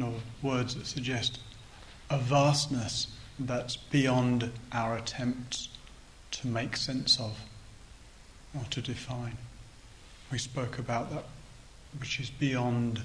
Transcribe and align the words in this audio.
of 0.00 0.22
words 0.42 0.74
that 0.74 0.86
suggest 0.86 1.38
a 2.08 2.16
vastness 2.16 3.08
that's 3.38 3.76
beyond 3.76 4.50
our 4.72 4.96
attempts 4.96 5.68
to 6.30 6.48
make 6.48 6.78
sense 6.78 7.20
of 7.20 7.38
or 8.54 8.64
to 8.70 8.80
define. 8.80 9.36
We 10.30 10.38
spoke 10.38 10.78
about 10.78 11.10
that 11.10 11.26
which 12.00 12.20
is 12.20 12.30
beyond 12.30 13.02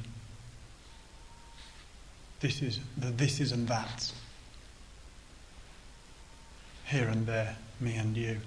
this 2.39 2.61
is 2.61 2.79
the 2.95 3.07
this 3.07 3.41
is 3.41 3.51
and 3.51 3.67
that. 3.67 4.13
Here 6.85 7.09
and 7.09 7.27
there, 7.27 7.57
me 7.81 7.95
and 7.95 8.15
you, 8.15 8.37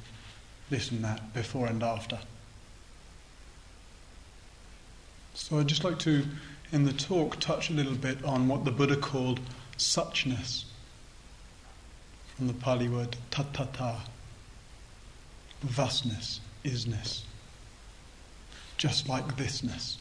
this 0.71 0.91
and 0.91 1.05
that, 1.05 1.35
before 1.35 1.67
and 1.67 1.83
after. 1.83 2.19
So 5.35 5.59
I'd 5.59 5.67
just 5.67 5.85
like 5.85 5.99
to, 6.01 6.25
in 6.73 6.85
the 6.85 6.93
talk, 6.93 7.41
touch 7.41 7.71
a 7.71 7.73
little 7.73 7.95
bit 7.95 8.25
on 8.25 8.49
what 8.49 8.65
the 8.65 8.71
Buddha 8.71 8.97
called 8.97 9.41
suchness, 9.77 10.65
from 12.37 12.47
the 12.47 12.55
Pali 12.55 12.89
word 12.89 13.17
tathata, 13.31 14.01
thusness, 15.65 16.41
isness, 16.65 17.23
just 18.77 19.09
like 19.09 19.37
thisness. 19.37 19.97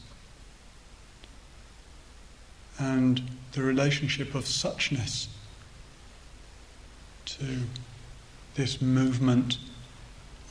And 2.78 3.22
the 3.52 3.62
relationship 3.62 4.34
of 4.34 4.44
suchness 4.44 5.26
to 7.26 7.62
this 8.54 8.80
movement 8.80 9.58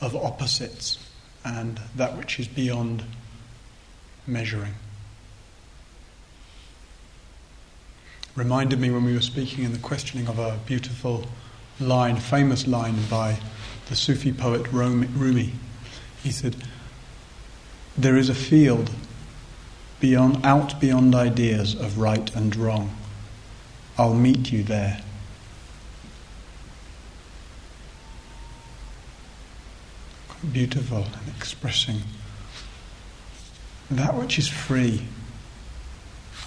of 0.00 0.14
opposites 0.14 0.98
and 1.44 1.80
that 1.96 2.16
which 2.16 2.38
is 2.38 2.46
beyond 2.46 3.02
measuring. 4.26 4.74
Reminded 8.40 8.80
me 8.80 8.90
when 8.90 9.04
we 9.04 9.12
were 9.12 9.20
speaking 9.20 9.64
in 9.64 9.72
the 9.74 9.78
questioning 9.78 10.26
of 10.26 10.38
a 10.38 10.58
beautiful 10.64 11.26
line, 11.78 12.16
famous 12.16 12.66
line 12.66 12.96
by 13.10 13.38
the 13.90 13.94
Sufi 13.94 14.32
poet 14.32 14.66
Rumi. 14.72 15.52
He 16.22 16.30
said, 16.30 16.56
There 17.98 18.16
is 18.16 18.30
a 18.30 18.34
field 18.34 18.92
beyond, 20.00 20.42
out 20.42 20.80
beyond 20.80 21.14
ideas 21.14 21.74
of 21.74 21.98
right 21.98 22.34
and 22.34 22.56
wrong. 22.56 22.96
I'll 23.98 24.14
meet 24.14 24.50
you 24.50 24.62
there. 24.62 25.02
beautiful 30.50 31.04
and 31.04 31.28
expressing 31.36 32.00
that 33.90 34.14
which 34.14 34.38
is 34.38 34.48
free 34.48 35.02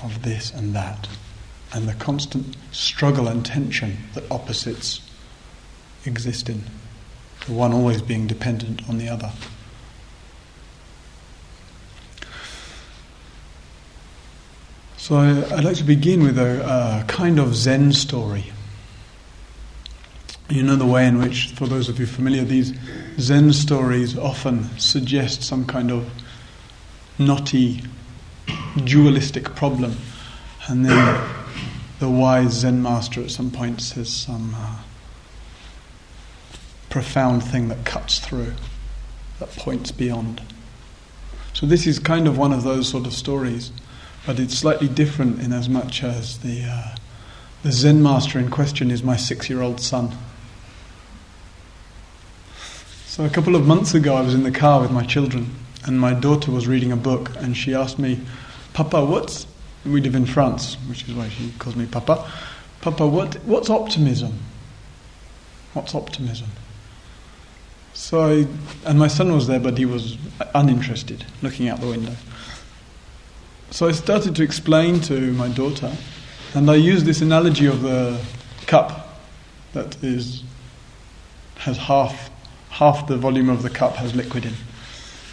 of 0.02 0.24
this 0.24 0.52
and 0.52 0.74
that, 0.74 1.08
and 1.74 1.88
the 1.88 1.94
constant 1.94 2.56
struggle 2.72 3.28
and 3.28 3.46
tension 3.46 3.98
that 4.14 4.24
opposites 4.32 5.02
exist 6.06 6.48
in, 6.48 6.64
the 7.48 7.54
one 7.54 7.74
always 7.74 8.02
being 8.02 8.28
dependent 8.28 8.88
on 8.88 8.98
the 8.98 9.10
other. 9.10 9.32
So 14.98 15.16
I, 15.18 15.34
would 15.56 15.66
like 15.66 15.76
to 15.78 15.84
begin 15.84 16.24
with 16.24 16.38
a, 16.38 17.02
a 17.02 17.04
kind 17.08 17.40
of 17.40 17.56
Zen 17.56 17.92
story. 17.92 18.46
You 20.50 20.64
know 20.64 20.76
the 20.76 20.86
way 20.86 21.08
in 21.08 21.18
which, 21.18 21.48
for 21.56 21.68
those 21.68 21.90
of 21.90 22.00
you 22.00 22.06
familiar, 22.06 22.44
these 22.44 22.74
Zen 23.20 23.52
stories 23.52 24.18
often 24.18 24.70
suggest 24.78 25.44
some 25.44 25.66
kind 25.66 25.92
of 25.92 26.10
knotty, 27.18 27.84
dualistic 28.86 29.56
problem, 29.56 29.98
and 30.68 30.86
then 30.86 31.33
the 32.04 32.10
wise 32.10 32.52
Zen 32.52 32.84
master 32.84 33.22
at 33.22 33.32
some 33.32 33.50
point 33.50 33.82
says 33.82 34.12
some 34.12 34.54
uh, 34.56 34.76
profound 36.90 37.44
thing 37.44 37.70
that 37.70 37.86
cuts 37.86 38.20
through, 38.20 38.54
that 39.40 39.50
points 39.56 39.92
beyond. 39.92 40.42
So 41.54 41.66
this 41.66 41.88
is 41.88 42.00
kind 42.00 42.28
of 42.28 42.38
one 42.38 42.52
of 42.52 42.64
those 42.64 42.90
sort 42.90 43.08
of 43.08 43.14
stories 43.14 43.72
but 44.26 44.40
it's 44.40 44.58
slightly 44.58 44.88
different 44.88 45.42
in 45.42 45.52
as 45.52 45.68
much 45.68 46.04
as 46.04 46.40
the, 46.40 46.64
uh, 46.64 46.96
the 47.62 47.72
Zen 47.72 48.02
master 48.02 48.40
in 48.40 48.50
question 48.50 48.90
is 48.90 49.04
my 49.04 49.18
six 49.18 49.50
year 49.50 49.62
old 49.62 49.82
son. 49.82 50.16
So, 53.06 53.26
a 53.26 53.30
couple 53.30 53.56
of 53.56 53.68
months 53.68 53.94
ago, 53.94 54.16
I 54.16 54.22
was 54.22 54.34
in 54.34 54.44
the 54.44 54.52
car 54.52 54.82
with 54.82 54.92
my 54.92 55.04
children, 55.04 55.54
and 55.86 56.00
my 56.00 56.14
daughter 56.14 56.52
was 56.52 56.68
reading 56.68 56.92
a 56.92 56.98
book, 56.98 57.32
and 57.38 57.56
she 57.56 57.76
asked 57.76 58.00
me, 58.00 58.22
Papa, 58.74 59.06
what's. 59.06 59.46
We 59.86 60.02
live 60.02 60.16
in 60.16 60.26
France, 60.26 60.76
which 60.88 61.08
is 61.08 61.14
why 61.14 61.30
she 61.30 61.52
calls 61.60 61.76
me 61.76 61.86
Papa. 61.86 62.32
Papa, 62.82 63.06
what, 63.06 63.36
what's 63.46 63.70
optimism? 63.70 64.40
What's 65.74 65.94
optimism? 65.94 66.48
So, 67.94 68.22
I, 68.22 68.48
and 68.90 68.98
my 68.98 69.08
son 69.08 69.34
was 69.34 69.48
there, 69.48 69.60
but 69.60 69.78
he 69.78 69.86
was 69.86 70.18
uninterested, 70.56 71.26
looking 71.42 71.68
out 71.70 71.80
the 71.80 71.88
window. 71.88 72.16
So 73.72 73.88
I 73.88 73.92
started 73.92 74.36
to 74.36 74.44
explain 74.44 75.00
to 75.02 75.34
my 75.34 75.48
daughter, 75.50 75.92
and 76.54 76.70
I 76.70 76.76
used 76.76 77.06
this 77.06 77.22
analogy 77.22 77.66
of 77.66 77.82
the 77.82 78.22
cup 78.68 79.20
that 79.74 80.02
is 80.04 80.44
has 81.56 81.78
half 81.78 82.30
half 82.70 83.08
the 83.08 83.18
volume 83.18 83.50
of 83.50 83.64
the 83.64 83.70
cup 83.70 83.96
has 83.96 84.16
liquid 84.16 84.46
in. 84.46 84.54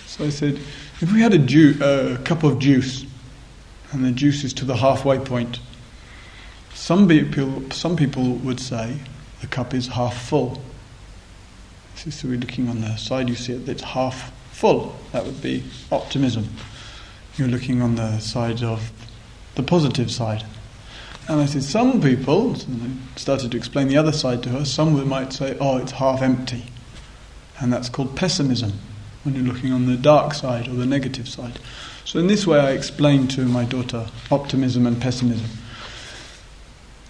So 0.06 0.24
I 0.24 0.30
said, 0.30 0.54
if 1.00 1.12
we 1.12 1.20
had 1.20 1.34
a 1.34 1.38
ju- 1.38 1.78
uh, 1.82 2.22
cup 2.24 2.42
of 2.44 2.58
juice, 2.58 3.04
and 3.92 4.04
the 4.04 4.12
juice 4.12 4.44
is 4.44 4.52
to 4.54 4.64
the 4.64 4.76
halfway 4.76 5.18
point, 5.18 5.58
some 6.74 7.08
people 7.08 7.70
some 7.70 7.96
people 7.96 8.34
would 8.36 8.60
say 8.60 8.98
the 9.40 9.46
cup 9.46 9.74
is 9.74 9.88
half 9.88 10.28
full. 10.28 10.62
So 11.96 12.28
we're 12.28 12.38
looking 12.38 12.68
on 12.68 12.80
the 12.80 12.96
side, 12.96 13.28
you 13.28 13.34
see 13.34 13.52
it, 13.52 13.68
it's 13.68 13.82
half 13.82 14.32
full. 14.52 14.96
That 15.12 15.26
would 15.26 15.42
be 15.42 15.64
optimism 15.92 16.48
you're 17.40 17.48
looking 17.48 17.80
on 17.80 17.94
the 17.94 18.18
side 18.18 18.62
of 18.62 18.92
the 19.54 19.62
positive 19.62 20.10
side. 20.10 20.44
And 21.26 21.40
I 21.40 21.46
said, 21.46 21.62
some 21.62 22.00
people, 22.00 22.54
and 22.54 22.82
I 22.82 23.18
started 23.18 23.52
to 23.52 23.56
explain 23.56 23.88
the 23.88 23.96
other 23.96 24.12
side 24.12 24.42
to 24.42 24.50
her, 24.50 24.64
some 24.64 25.08
might 25.08 25.32
say, 25.32 25.56
oh, 25.60 25.78
it's 25.78 25.92
half 25.92 26.22
empty. 26.22 26.64
And 27.58 27.72
that's 27.72 27.88
called 27.88 28.16
pessimism, 28.16 28.72
when 29.22 29.34
you're 29.34 29.44
looking 29.44 29.72
on 29.72 29.86
the 29.86 29.96
dark 29.96 30.34
side 30.34 30.68
or 30.68 30.74
the 30.74 30.86
negative 30.86 31.28
side. 31.28 31.58
So, 32.10 32.18
in 32.18 32.26
this 32.26 32.44
way, 32.44 32.58
I 32.58 32.72
explained 32.72 33.30
to 33.36 33.42
my 33.42 33.64
daughter 33.64 34.08
optimism 34.32 34.84
and 34.84 35.00
pessimism. 35.00 35.48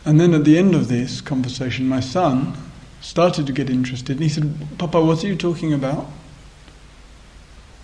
And 0.05 0.21
then 0.21 0.35
at 0.35 0.45
the 0.45 0.59
end 0.59 0.75
of 0.75 0.89
this 0.89 1.23
conversation, 1.23 1.89
my 1.89 2.01
son 2.01 2.53
started 3.01 3.47
to 3.47 3.53
get 3.55 3.71
interested, 3.71 4.17
and 4.17 4.23
he 4.23 4.29
said, 4.29 4.55
Papa, 4.77 5.01
what 5.01 5.25
are 5.25 5.27
you 5.27 5.37
talking 5.37 5.73
about? 5.73 6.07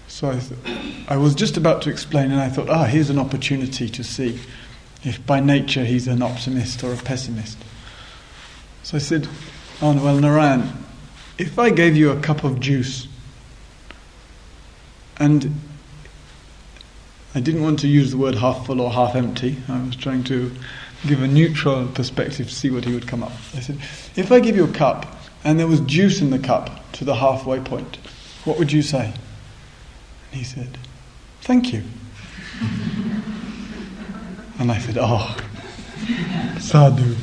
So 0.08 0.28
I, 0.28 0.40
th- 0.40 1.06
I 1.08 1.16
was 1.16 1.34
just 1.34 1.56
about 1.56 1.80
to 1.82 1.90
explain, 1.90 2.32
and 2.32 2.38
I 2.38 2.50
thought, 2.50 2.68
ah, 2.68 2.84
here's 2.84 3.08
an 3.08 3.18
opportunity 3.18 3.88
to 3.88 4.04
see 4.04 4.38
if 5.02 5.26
by 5.26 5.40
nature 5.40 5.86
he's 5.86 6.08
an 6.08 6.20
optimist 6.20 6.84
or 6.84 6.92
a 6.92 6.98
pessimist. 6.98 7.56
So 8.82 8.98
I 8.98 9.00
said, 9.00 9.26
oh, 9.80 9.94
well, 10.04 10.18
Naran, 10.18 10.70
if 11.38 11.58
I 11.58 11.70
gave 11.70 11.96
you 11.96 12.10
a 12.10 12.20
cup 12.20 12.44
of 12.44 12.60
juice, 12.60 13.08
and 15.16 15.58
I 17.36 17.40
didn't 17.40 17.62
want 17.62 17.78
to 17.80 17.86
use 17.86 18.12
the 18.12 18.16
word 18.16 18.36
half 18.36 18.64
full 18.64 18.80
or 18.80 18.90
half 18.90 19.14
empty, 19.14 19.58
I 19.68 19.78
was 19.84 19.94
trying 19.94 20.24
to 20.24 20.50
give 21.06 21.22
a 21.22 21.28
neutral 21.28 21.86
perspective 21.86 22.48
to 22.48 22.54
see 22.54 22.70
what 22.70 22.86
he 22.86 22.94
would 22.94 23.06
come 23.06 23.22
up. 23.22 23.32
I 23.54 23.60
said, 23.60 23.76
if 24.16 24.32
I 24.32 24.40
give 24.40 24.56
you 24.56 24.64
a 24.64 24.72
cup 24.72 25.04
and 25.44 25.60
there 25.60 25.66
was 25.66 25.80
juice 25.80 26.22
in 26.22 26.30
the 26.30 26.38
cup 26.38 26.90
to 26.92 27.04
the 27.04 27.16
halfway 27.16 27.60
point, 27.60 27.98
what 28.46 28.58
would 28.58 28.72
you 28.72 28.80
say? 28.80 29.12
And 30.32 30.38
he 30.40 30.44
said, 30.44 30.78
Thank 31.42 31.74
you. 31.74 31.82
and 34.58 34.72
I 34.72 34.78
said, 34.78 34.96
Oh, 34.98 35.36
sadhu. 36.58 37.16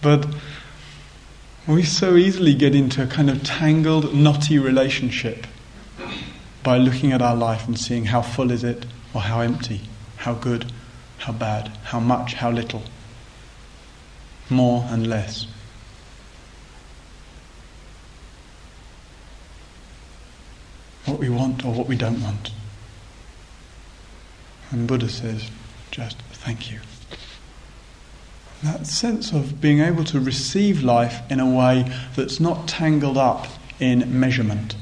But 0.00 0.24
we 1.68 1.82
so 1.82 2.16
easily 2.16 2.54
get 2.54 2.74
into 2.74 3.02
a 3.02 3.06
kind 3.06 3.28
of 3.28 3.44
tangled, 3.44 4.14
knotty 4.14 4.58
relationship 4.58 5.46
by 6.62 6.78
looking 6.78 7.12
at 7.12 7.20
our 7.20 7.36
life 7.36 7.68
and 7.68 7.78
seeing 7.78 8.06
how 8.06 8.22
full 8.22 8.50
is 8.50 8.64
it 8.64 8.86
or 9.12 9.20
how 9.20 9.40
empty, 9.40 9.82
how 10.16 10.32
good, 10.32 10.72
how 11.18 11.32
bad, 11.32 11.68
how 11.84 12.00
much, 12.00 12.34
how 12.34 12.50
little 12.50 12.82
more 14.48 14.86
and 14.88 15.06
less. 15.06 15.46
What 21.04 21.18
we 21.18 21.28
want 21.28 21.66
or 21.66 21.72
what 21.74 21.86
we 21.86 21.96
don't 21.96 22.22
want. 22.22 22.50
And 24.70 24.86
Buddha 24.86 25.10
says, 25.10 25.50
just 25.90 26.16
thank 26.32 26.70
you. 26.70 26.80
That 28.62 28.86
sense 28.86 29.32
of 29.32 29.60
being 29.60 29.80
able 29.80 30.04
to 30.04 30.18
receive 30.18 30.82
life 30.82 31.20
in 31.30 31.38
a 31.38 31.48
way 31.48 31.92
that's 32.16 32.40
not 32.40 32.66
tangled 32.66 33.16
up 33.16 33.46
in 33.78 34.18
measurement, 34.18 34.74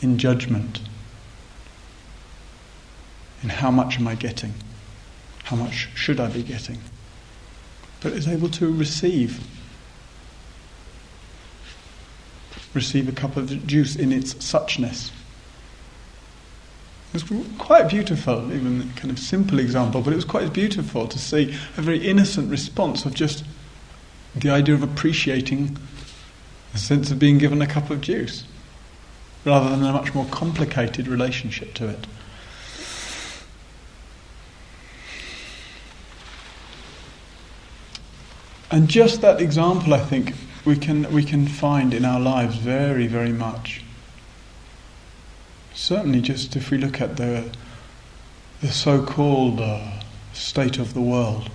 in 0.00 0.18
judgment, 0.18 0.80
in 3.42 3.48
how 3.48 3.70
much 3.70 3.98
am 3.98 4.08
I 4.08 4.16
getting, 4.16 4.54
how 5.44 5.54
much 5.54 5.88
should 5.94 6.18
I 6.18 6.28
be 6.28 6.42
getting, 6.42 6.78
but 8.00 8.12
is 8.12 8.26
able 8.26 8.48
to 8.50 8.72
receive. 8.72 9.40
Receive 12.74 13.08
a 13.08 13.12
cup 13.12 13.36
of 13.36 13.66
juice 13.66 13.94
in 13.94 14.10
its 14.10 14.34
suchness. 14.34 15.12
It 17.14 17.30
was 17.30 17.46
quite 17.58 17.90
beautiful, 17.90 18.50
even 18.52 18.90
kind 18.96 19.10
of 19.10 19.18
simple 19.18 19.58
example, 19.58 20.00
but 20.00 20.14
it 20.14 20.16
was 20.16 20.24
quite 20.24 20.52
beautiful 20.52 21.06
to 21.06 21.18
see 21.18 21.54
a 21.76 21.82
very 21.82 22.06
innocent 22.06 22.50
response 22.50 23.04
of 23.04 23.12
just 23.12 23.44
the 24.34 24.48
idea 24.48 24.74
of 24.74 24.82
appreciating 24.82 25.76
the 26.72 26.78
sense 26.78 27.10
of 27.10 27.18
being 27.18 27.36
given 27.36 27.60
a 27.60 27.66
cup 27.66 27.90
of 27.90 28.00
juice, 28.00 28.44
rather 29.44 29.68
than 29.68 29.84
a 29.84 29.92
much 29.92 30.14
more 30.14 30.24
complicated 30.30 31.06
relationship 31.06 31.74
to 31.74 31.88
it. 31.88 32.06
And 38.70 38.88
just 38.88 39.20
that 39.20 39.38
example, 39.38 39.92
I 39.92 39.98
think, 39.98 40.32
we 40.64 40.76
can, 40.76 41.12
we 41.12 41.24
can 41.24 41.46
find 41.46 41.92
in 41.92 42.06
our 42.06 42.18
lives 42.18 42.56
very, 42.56 43.06
very 43.06 43.32
much. 43.32 43.81
Certainly, 45.74 46.20
just 46.22 46.56
if 46.56 46.70
we 46.70 46.78
look 46.78 47.00
at 47.00 47.16
the, 47.16 47.50
the 48.60 48.68
so 48.68 49.04
called 49.04 49.60
uh, 49.60 50.00
state 50.32 50.78
of 50.78 50.94
the 50.94 51.00
world 51.00 51.50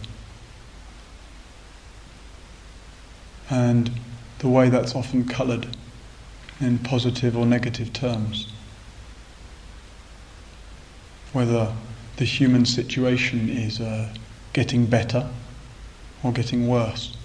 and 3.50 3.92
the 4.40 4.48
way 4.48 4.70
that's 4.70 4.96
often 4.96 5.26
coloured 5.28 5.68
in 6.60 6.78
positive 6.80 7.36
or 7.38 7.46
negative 7.46 7.94
terms. 7.94 8.52
Whether 11.34 11.74
the 12.18 12.26
human 12.26 12.66
situation 12.66 13.50
is 13.50 13.80
uh, 13.80 14.14
getting 14.54 14.86
better 14.86 15.30
or 16.24 16.32
getting 16.32 16.68
worse. 16.68 17.17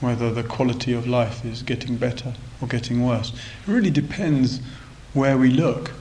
Whether 0.00 0.32
the 0.32 0.44
quality 0.44 0.92
of 0.92 1.06
life 1.06 1.44
is 1.44 1.62
getting 1.62 1.96
better 1.96 2.34
or 2.60 2.68
getting 2.68 3.04
worse. 3.04 3.32
It 3.32 3.70
really 3.70 3.90
depends 3.90 4.60
where 5.12 5.36
we 5.36 5.50
look. 5.50 5.92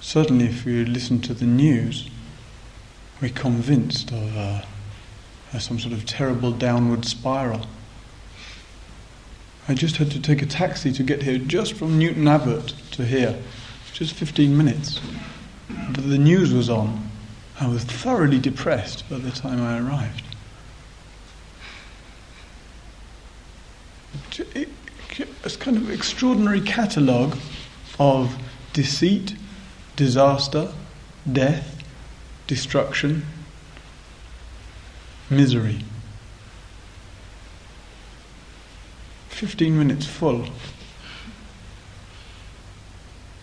Certainly, 0.00 0.46
if 0.46 0.64
we 0.64 0.84
listen 0.84 1.20
to 1.22 1.34
the 1.34 1.46
news, 1.46 2.08
we're 3.20 3.30
convinced 3.30 4.12
of 4.12 4.36
uh, 4.36 4.62
some 5.58 5.80
sort 5.80 5.92
of 5.92 6.06
terrible 6.06 6.52
downward 6.52 7.04
spiral. 7.04 7.66
I 9.68 9.74
just 9.74 9.96
had 9.96 10.12
to 10.12 10.20
take 10.20 10.42
a 10.42 10.46
taxi 10.46 10.92
to 10.92 11.02
get 11.02 11.24
here 11.24 11.38
just 11.38 11.74
from 11.74 11.98
Newton 11.98 12.28
Abbot 12.28 12.68
to 12.92 13.04
here, 13.04 13.36
just 13.92 14.14
15 14.14 14.56
minutes. 14.56 15.00
But 15.68 16.08
the 16.08 16.18
news 16.18 16.54
was 16.54 16.70
on. 16.70 17.10
I 17.58 17.66
was 17.66 17.82
thoroughly 17.82 18.38
depressed 18.38 19.08
by 19.10 19.18
the 19.18 19.32
time 19.32 19.60
I 19.60 19.80
arrived. 19.80 20.35
It's 24.38 25.56
kind 25.56 25.76
of 25.76 25.90
extraordinary 25.90 26.60
catalogue 26.60 27.36
of 27.98 28.36
deceit, 28.72 29.34
disaster, 29.96 30.72
death, 31.30 31.82
destruction, 32.46 33.24
misery. 35.30 35.84
15 39.28 39.78
minutes 39.78 40.06
full. 40.06 40.46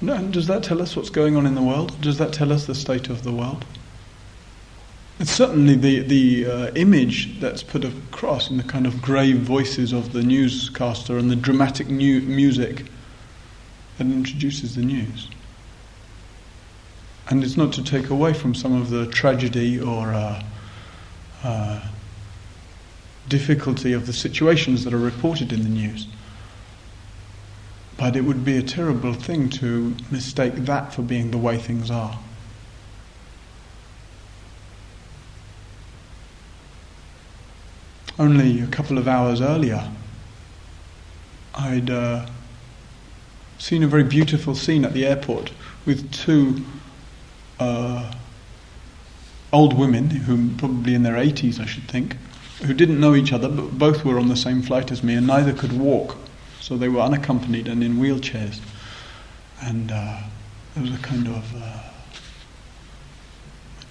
No, 0.02 0.28
does 0.28 0.48
that 0.48 0.64
tell 0.64 0.82
us 0.82 0.96
what's 0.96 1.10
going 1.10 1.36
on 1.36 1.46
in 1.46 1.56
the 1.56 1.62
world? 1.62 2.00
Does 2.02 2.18
that 2.18 2.34
tell 2.34 2.52
us 2.52 2.66
the 2.66 2.76
state 2.76 3.10
of 3.10 3.24
the 3.24 3.32
world? 3.32 3.64
Certainly 5.22 5.76
the, 5.76 6.00
the 6.00 6.46
uh, 6.46 6.72
image 6.76 7.40
that's 7.40 7.64
put 7.64 7.86
across 7.86 8.50
in 8.50 8.58
the 8.58 8.64
kind 8.64 8.88
of 8.88 9.02
grave 9.02 9.38
voices 9.38 9.94
of 9.94 10.12
the 10.12 10.24
newscaster 10.24 11.18
and 11.18 11.30
the 11.30 11.36
dramatic 11.36 11.88
new 11.88 12.22
music 12.22 12.86
that 13.98 14.08
introduces 14.08 14.76
the 14.76 14.82
news. 14.82 15.30
And 17.30 17.44
it's 17.44 17.56
not 17.56 17.72
to 17.74 17.84
take 17.84 18.10
away 18.10 18.34
from 18.34 18.54
some 18.54 18.80
of 18.80 18.90
the 18.90 19.06
tragedy 19.08 19.80
or 19.80 20.14
uh, 20.14 20.44
uh, 21.44 21.88
difficulty 23.30 23.94
of 23.94 24.08
the 24.08 24.14
situations 24.14 24.84
that 24.84 24.94
are 24.94 25.00
reported 25.00 25.54
in 25.54 25.64
the 25.64 25.70
news. 25.70 26.08
But 27.98 28.16
it 28.16 28.22
would 28.22 28.44
be 28.44 28.58
a 28.58 28.64
terrible 28.64 29.14
thing 29.14 29.50
to 29.52 29.96
mistake 30.12 30.56
that 30.56 30.94
for 30.94 31.04
being 31.04 31.32
the 31.32 31.38
way 31.38 31.58
things 31.58 31.90
are. 31.92 32.20
Only 38.20 38.62
a 38.62 38.68
couple 38.68 38.98
of 38.98 39.08
hours 39.08 39.42
earlier, 39.42 39.90
I'd 41.56 41.90
uh, 41.90 42.28
seen 43.58 43.82
a 43.82 43.88
very 43.88 44.04
beautiful 44.04 44.54
scene 44.54 44.86
at 44.86 44.94
the 44.94 45.06
airport 45.06 45.52
with 45.86 46.12
two 46.12 46.64
uh, 47.60 48.14
old 49.52 49.78
women, 49.78 50.10
who 50.10 50.50
probably 50.58 50.94
in 50.94 51.04
their 51.04 51.16
80s, 51.16 51.60
I 51.60 51.66
should 51.66 51.88
think, 51.88 52.18
who 52.64 52.74
didn't 52.74 53.00
know 53.00 53.16
each 53.16 53.34
other, 53.34 53.50
but 53.50 53.78
both 53.78 54.06
were 54.06 54.20
on 54.20 54.28
the 54.28 54.36
same 54.36 54.62
flight 54.62 54.92
as 54.92 55.04
me, 55.04 55.16
and 55.16 55.26
neither 55.26 55.54
could 55.54 55.74
walk. 55.74 56.18
So 56.60 56.78
they 56.78 56.90
were 56.90 57.02
unaccompanied 57.02 57.68
and 57.68 57.84
in 57.84 57.98
wheelchairs. 57.98 58.60
And 59.62 59.92
uh, 59.92 60.22
there 60.74 60.84
was 60.84 60.94
a 60.94 60.98
kind 60.98 61.28
of, 61.28 61.56
uh, 61.56 61.80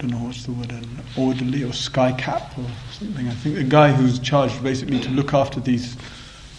don't 0.03 0.11
know 0.11 0.27
what's 0.27 0.45
the 0.47 0.53
word, 0.53 0.73
an 0.73 0.85
orderly 1.17 1.63
or 1.63 1.73
sky 1.73 2.11
cap 2.13 2.59
or 2.59 2.67
something. 2.91 3.29
I 3.29 3.35
think 3.35 3.57
a 3.57 3.63
guy 3.63 3.93
who's 3.93 4.19
charged 4.19 4.61
basically 4.61 4.99
to 4.99 5.09
look 5.11 5.33
after 5.33 5.61
these 5.61 5.97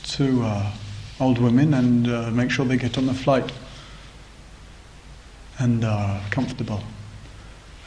two 0.04 0.42
uh, 0.44 0.72
old 1.19 1.40
women 1.40 1.74
and 1.74 2.07
uh, 2.07 2.31
make 2.31 2.51
sure 2.51 2.63
they 2.63 2.78
get 2.78 2.98
on 2.98 3.06
the 3.06 3.13
flight 3.13 3.51
and 5.60 5.84
are 5.84 6.22
comfortable. 6.31 6.81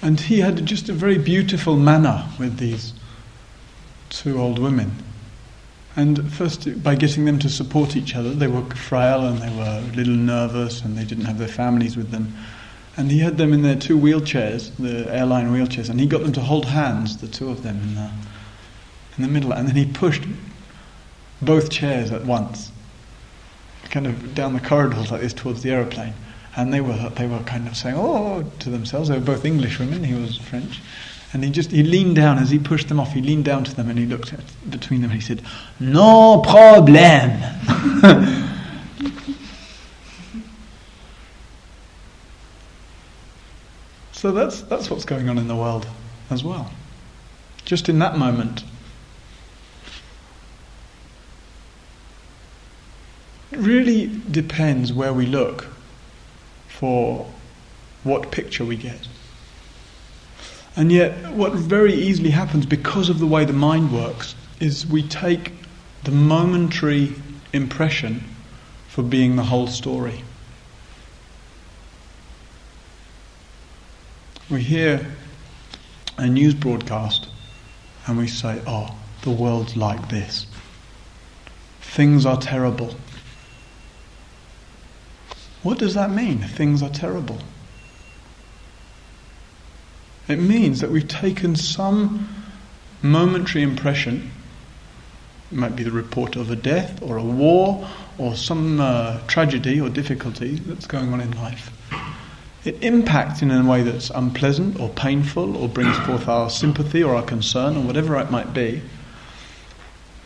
And 0.03 0.20
he 0.20 0.41
had 0.41 0.67
just 0.67 0.91
a 0.91 0.93
very 0.93 1.17
beautiful 1.17 1.76
manner 1.76 2.26
with 2.38 2.59
these 2.59 2.93
two 4.11 4.38
old 4.38 4.59
women. 4.59 4.93
And 5.97 6.31
first, 6.35 6.83
by 6.83 6.97
getting 6.97 7.25
them 7.25 7.38
to 7.38 7.49
support 7.49 7.97
each 7.97 8.14
other, 8.14 8.35
they 8.35 8.47
were 8.47 8.62
frail 8.75 9.26
and 9.26 9.38
they 9.38 9.57
were 9.57 9.83
a 9.83 9.97
little 9.97 10.12
nervous 10.12 10.83
and 10.83 10.99
they 10.99 11.04
didn't 11.04 11.25
have 11.25 11.38
their 11.38 11.49
families 11.49 11.97
with 11.97 12.11
them. 12.11 12.35
And 12.97 13.11
he 13.11 13.19
had 13.19 13.37
them 13.37 13.53
in 13.53 13.62
their 13.62 13.76
two 13.76 13.99
wheelchairs, 13.99 14.75
the 14.76 15.12
airline 15.15 15.53
wheelchairs, 15.53 15.91
and 15.91 16.00
he 16.00 16.07
got 16.07 16.23
them 16.23 16.33
to 16.33 16.41
hold 16.41 16.67
hands, 16.67 17.19
the 17.19 17.29
two 17.29 17.50
of 17.50 17.62
them, 17.62 17.81
in 17.83 17.95
the, 17.95 18.11
in 19.17 19.23
the 19.23 19.29
middle. 19.29 19.53
And 19.53 19.69
then 19.69 19.76
he 19.76 19.85
pushed 19.85 20.25
both 21.43 21.71
chairs 21.71 22.11
at 22.11 22.25
once, 22.25 22.73
kind 23.91 24.07
of 24.07 24.35
down 24.35 24.55
the 24.55 24.61
corridors 24.61 25.11
like 25.11 25.21
this 25.21 25.35
towards 25.35 25.62
the 25.62 25.71
aeroplane 25.71 26.15
and 26.57 26.73
they 26.73 26.81
were 26.81 27.11
they 27.11 27.26
were 27.26 27.41
kind 27.41 27.69
of 27.69 27.76
saying 27.76 27.95
oh 27.97 28.43
to 28.59 28.71
themselves. 28.71 29.11
They 29.11 29.19
were 29.19 29.25
both 29.25 29.45
English 29.45 29.79
women. 29.79 30.03
He 30.03 30.15
was 30.15 30.38
French, 30.38 30.81
and 31.33 31.45
he 31.45 31.50
just 31.50 31.71
he 31.71 31.83
leaned 31.83 32.17
down 32.17 32.38
as 32.38 32.50
he 32.50 32.59
pushed 32.59 32.88
them 32.88 32.99
off. 32.99 33.12
He 33.12 33.21
leaned 33.21 33.45
down 33.45 33.65
to 33.65 33.75
them 33.75 33.91
and 33.91 33.99
he 33.99 34.07
looked 34.07 34.33
at 34.33 34.41
between 34.71 35.03
them 35.03 35.11
and 35.11 35.21
he 35.21 35.26
said, 35.26 35.43
"No 35.79 36.41
problem." 36.41 37.31
so 44.26 44.33
that's 44.33 44.62
that's 44.62 44.90
what's 44.90 45.04
going 45.04 45.28
on 45.28 45.38
in 45.38 45.47
the 45.47 45.54
world 45.54 45.87
as 46.30 46.42
well. 46.42 46.73
Just 47.64 47.88
in 47.88 48.00
that 48.00 48.18
moment. 48.18 48.64
It 53.52 53.59
really 53.61 54.11
depends 54.28 54.92
where 54.92 55.12
we 55.12 55.26
look 55.26 55.68
for 56.66 57.30
what 58.02 58.33
picture 58.33 58.64
we 58.64 58.75
get. 58.75 59.06
And 60.75 60.90
yet, 60.90 61.33
what 61.33 61.52
very 61.52 61.95
easily 61.95 62.30
happens 62.30 62.66
because 62.66 63.09
of 63.09 63.21
the 63.21 63.26
way 63.28 63.45
the 63.45 63.52
mind 63.52 63.92
works 63.92 64.35
is 64.59 64.85
we 64.85 65.06
take 65.06 65.52
the 66.02 66.11
momentary 66.11 67.14
impression 67.52 68.25
for 68.88 69.04
being 69.04 69.37
the 69.37 69.45
whole 69.45 69.68
story. 69.68 70.25
We 74.49 74.62
hear 74.62 75.05
a 76.19 76.26
news 76.29 76.55
broadcast 76.55 77.29
and 78.07 78.17
we 78.17 78.29
say, 78.29 78.62
oh, 78.67 78.97
the 79.23 79.31
world's 79.31 79.76
like 79.76 80.09
this. 80.09 80.47
Things 81.81 82.25
are 82.25 82.37
terrible. 82.37 82.95
What 85.65 85.79
does 85.79 85.95
that 85.95 86.11
mean? 86.11 86.38
Things 86.38 86.81
are 86.81 86.91
terrible. 86.91 87.38
It 90.29 90.38
means 90.38 90.81
that 90.81 90.91
we've 90.91 91.09
taken 91.09 91.57
some 91.57 92.29
momentary 93.03 93.62
impression, 93.62 94.31
it 95.50 95.57
might 95.57 95.75
be 95.76 95.83
the 95.83 95.91
report 95.91 96.37
of 96.37 96.50
a 96.50 96.57
death 96.57 97.00
or 97.03 97.17
a 97.17 97.23
war 97.23 97.88
or 98.19 98.35
some 98.35 98.81
uh, 98.81 99.21
tragedy 99.26 99.81
or 99.81 99.88
difficulty 99.88 100.57
that's 100.57 100.87
going 100.87 101.12
on 101.12 101.21
in 101.21 101.31
life. 101.33 101.73
It 102.66 102.82
impacts 102.82 103.42
in 103.42 103.52
a 103.52 103.64
way 103.64 103.82
that's 103.82 104.11
unpleasant 104.11 104.80
or 104.80 104.88
painful 104.88 105.56
or 105.56 105.68
brings 105.68 105.96
forth 105.99 106.26
our 106.26 106.50
sympathy 106.50 107.00
or 107.00 107.14
our 107.14 107.23
concern 107.23 107.76
or 107.76 107.85
whatever 107.85 108.18
it 108.18 108.32
might 108.32 108.52
be. 108.52 108.82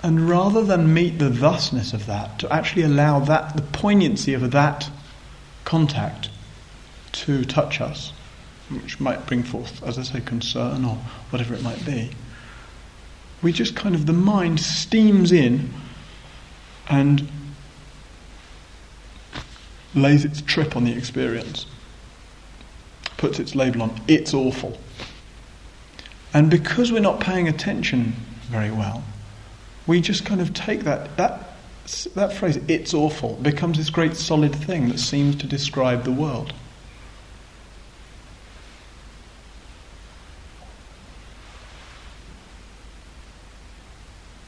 And 0.02 0.26
rather 0.26 0.64
than 0.64 0.94
meet 0.94 1.18
the 1.18 1.30
thusness 1.30 1.92
of 1.92 2.06
that, 2.06 2.38
to 2.38 2.50
actually 2.50 2.85
allow 2.85 3.20
that, 3.20 3.56
the 3.56 3.62
poignancy 3.62 4.32
of 4.32 4.50
that 4.52 4.88
contact 5.66 6.30
to 7.12 7.44
touch 7.44 7.78
us, 7.78 8.14
which 8.70 8.99
might 8.99 9.26
bring 9.26 9.42
forth, 9.42 9.82
as 9.82 9.99
I 9.99 10.02
say, 10.02 10.23
concern 10.23 10.87
or 10.87 10.97
whatever 11.28 11.52
it 11.52 11.62
might 11.62 11.85
be, 11.85 12.11
we 13.42 13.52
just 13.52 13.76
kind 13.76 13.94
of, 13.94 14.06
the 14.06 14.14
mind 14.14 14.61
steams 14.61 15.30
in 15.30 15.75
and 16.88 17.28
lays 19.94 20.25
its 20.25 20.40
trip 20.40 20.75
on 20.75 20.85
the 20.85 20.97
experience, 20.97 21.66
puts 23.21 23.39
its 23.39 23.55
label 23.55 23.83
on, 23.83 24.00
it's 24.09 24.33
awful. 24.33 24.79
And 26.33 26.50
because 26.50 26.91
we're 26.91 27.00
not 27.00 27.21
paying 27.21 27.49
attention 27.49 28.15
very 28.49 28.71
well, 28.71 29.05
we 29.87 30.00
just 30.00 30.25
kind 30.25 30.41
of 30.41 30.55
take 30.55 30.85
that, 30.85 31.19
that, 31.19 31.55
that 32.15 32.33
phrase, 32.33 32.57
it's 32.67 32.95
awful, 32.95 33.35
becomes 33.37 33.77
this 33.77 33.91
great 33.91 34.17
solid 34.17 34.55
thing 34.57 34.89
that 34.89 34.99
seems 34.99 35.37
to 35.37 35.47
describe 35.47 36.05
the 36.05 36.12
world. 36.12 36.55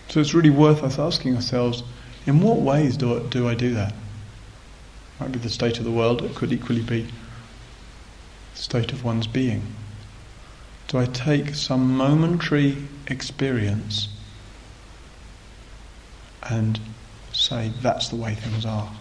So 0.08 0.20
it's 0.20 0.32
really 0.32 0.50
worth 0.50 0.82
us 0.82 0.98
asking 0.98 1.36
ourselves 1.36 1.82
in 2.24 2.40
what 2.40 2.58
ways 2.58 2.96
do 2.96 3.18
I, 3.18 3.28
do 3.28 3.48
I 3.48 3.54
do 3.54 3.74
that? 3.74 3.94
Might 5.20 5.32
be 5.32 5.38
the 5.38 5.50
state 5.50 5.78
of 5.78 5.84
the 5.84 5.90
world, 5.90 6.22
it 6.22 6.34
could 6.34 6.52
equally 6.52 6.82
be 6.82 7.06
state 8.54 8.92
of 8.92 9.04
one's 9.04 9.26
being. 9.26 9.62
Do 10.88 10.98
I 10.98 11.06
take 11.06 11.54
some 11.54 11.96
momentary 11.96 12.76
experience 13.06 14.08
and 16.48 16.78
say 17.32 17.72
that's 17.80 18.08
the 18.08 18.16
way 18.16 18.34
things 18.34 18.66
are? 18.66 18.92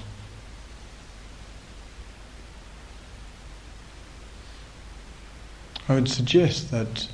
I 5.89 5.95
would 5.95 6.07
suggest 6.07 6.71
that 6.71 7.09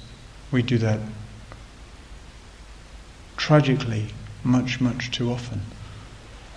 we 0.52 0.62
do 0.62 0.78
that 0.78 1.00
tragically 3.36 4.10
much, 4.44 4.80
much 4.80 5.10
too 5.10 5.32
often. 5.32 5.62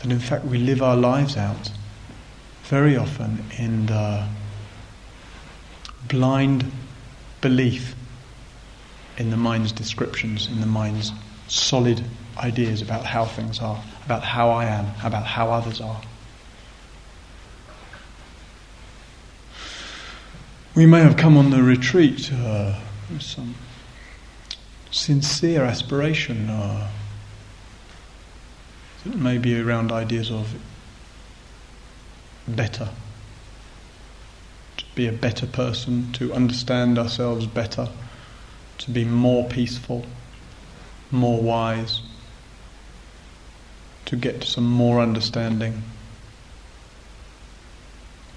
And 0.03 0.13
in 0.13 0.19
fact, 0.19 0.45
we 0.45 0.59
live 0.59 0.83
our 0.83 0.97
lives 0.97 1.37
out 1.37 1.71
very 2.65 2.97
often 2.97 3.45
in 3.59 3.87
the 3.87 4.27
blind 6.11 6.71
belief 7.41 7.95
in 9.17 9.31
the 9.31 9.37
mind's 9.37 9.73
descriptions, 9.73 10.49
in 10.49 10.61
the 10.61 10.67
mind's 10.67 11.13
solid 11.49 12.03
ideas 12.37 12.83
about 12.83 13.05
how 13.05 13.25
things 13.25 13.61
are, 13.61 13.83
about 14.05 14.23
how 14.23 14.51
I 14.51 14.67
am, 14.67 14.87
about 15.05 15.25
how 15.25 15.51
others 15.51 15.81
are. 15.81 16.01
We 20.75 20.87
may 20.87 21.01
have 21.01 21.17
come 21.17 21.37
on 21.37 21.51
the 21.51 21.63
retreat 21.63 22.31
uh, 22.33 22.79
with 23.11 23.23
some 23.23 23.55
sincere 24.91 25.65
aspiration, 25.65 26.49
or 26.49 26.89
maybe 29.05 29.61
around 29.61 29.93
ideas 29.93 30.31
of 30.31 30.55
better, 32.47 32.89
be 34.95 35.07
a 35.07 35.13
better 35.13 35.47
person, 35.47 36.13
to 36.13 36.33
understand 36.33 36.99
ourselves 36.99 37.47
better, 37.47 37.89
to 38.79 38.91
be 38.91 39.05
more 39.05 39.49
peaceful, 39.49 40.05
more 41.11 41.41
wise, 41.41 42.03
to 44.07 44.17
get 44.17 44.43
some 44.43 44.65
more 44.65 45.01
understanding. 45.01 45.83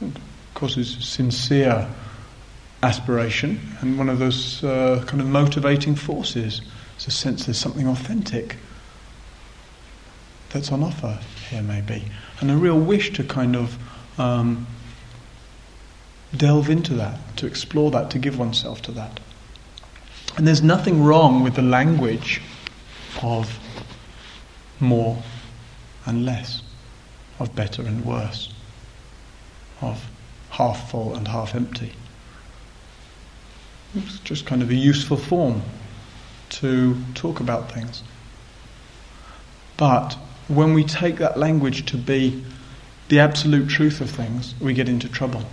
of 0.01 0.15
course, 0.53 0.77
it's 0.77 0.95
a 0.95 1.01
sincere 1.01 1.89
aspiration, 2.83 3.59
and 3.79 3.97
one 3.97 4.09
of 4.09 4.19
those 4.19 4.63
uh, 4.63 5.03
kind 5.07 5.21
of 5.21 5.27
motivating 5.27 5.95
forces 5.95 6.61
is 6.97 7.07
a 7.07 7.11
sense 7.11 7.45
there's 7.45 7.57
something 7.57 7.87
authentic 7.87 8.57
that's 10.49 10.71
on 10.71 10.83
offer 10.83 11.19
here, 11.49 11.63
maybe, 11.63 12.03
and 12.39 12.51
a 12.51 12.55
real 12.55 12.79
wish 12.79 13.11
to 13.13 13.23
kind 13.23 13.55
of 13.55 13.77
um, 14.19 14.67
delve 16.35 16.69
into 16.69 16.93
that, 16.95 17.19
to 17.37 17.45
explore 17.45 17.91
that, 17.91 18.09
to 18.11 18.19
give 18.19 18.39
oneself 18.39 18.81
to 18.83 18.91
that. 18.93 19.19
And 20.35 20.47
there's 20.47 20.63
nothing 20.63 21.03
wrong 21.03 21.43
with 21.43 21.55
the 21.55 21.61
language 21.61 22.41
of 23.21 23.59
more 24.79 25.21
and 26.05 26.25
less, 26.25 26.61
of 27.39 27.55
better 27.55 27.83
and 27.83 28.03
worse, 28.03 28.51
of 29.81 30.09
half 30.49 30.89
full 30.89 31.15
and 31.15 31.27
half 31.27 31.55
empty. 31.55 31.93
It's 33.95 34.19
just 34.19 34.45
kind 34.45 34.63
of 34.63 34.71
a 34.71 34.75
useful 34.75 35.17
form 35.17 35.61
to 36.49 36.97
talk 37.13 37.39
about 37.39 37.71
things. 37.71 38.03
But 39.77 40.17
when 40.47 40.73
we 40.73 40.83
take 40.83 41.17
that 41.17 41.37
language 41.37 41.85
to 41.87 41.97
be 41.97 42.43
the 43.09 43.19
absolute 43.19 43.69
truth 43.69 44.01
of 44.01 44.09
things, 44.09 44.55
we 44.59 44.73
get 44.73 44.89
into 44.89 45.07
trouble. 45.07 45.43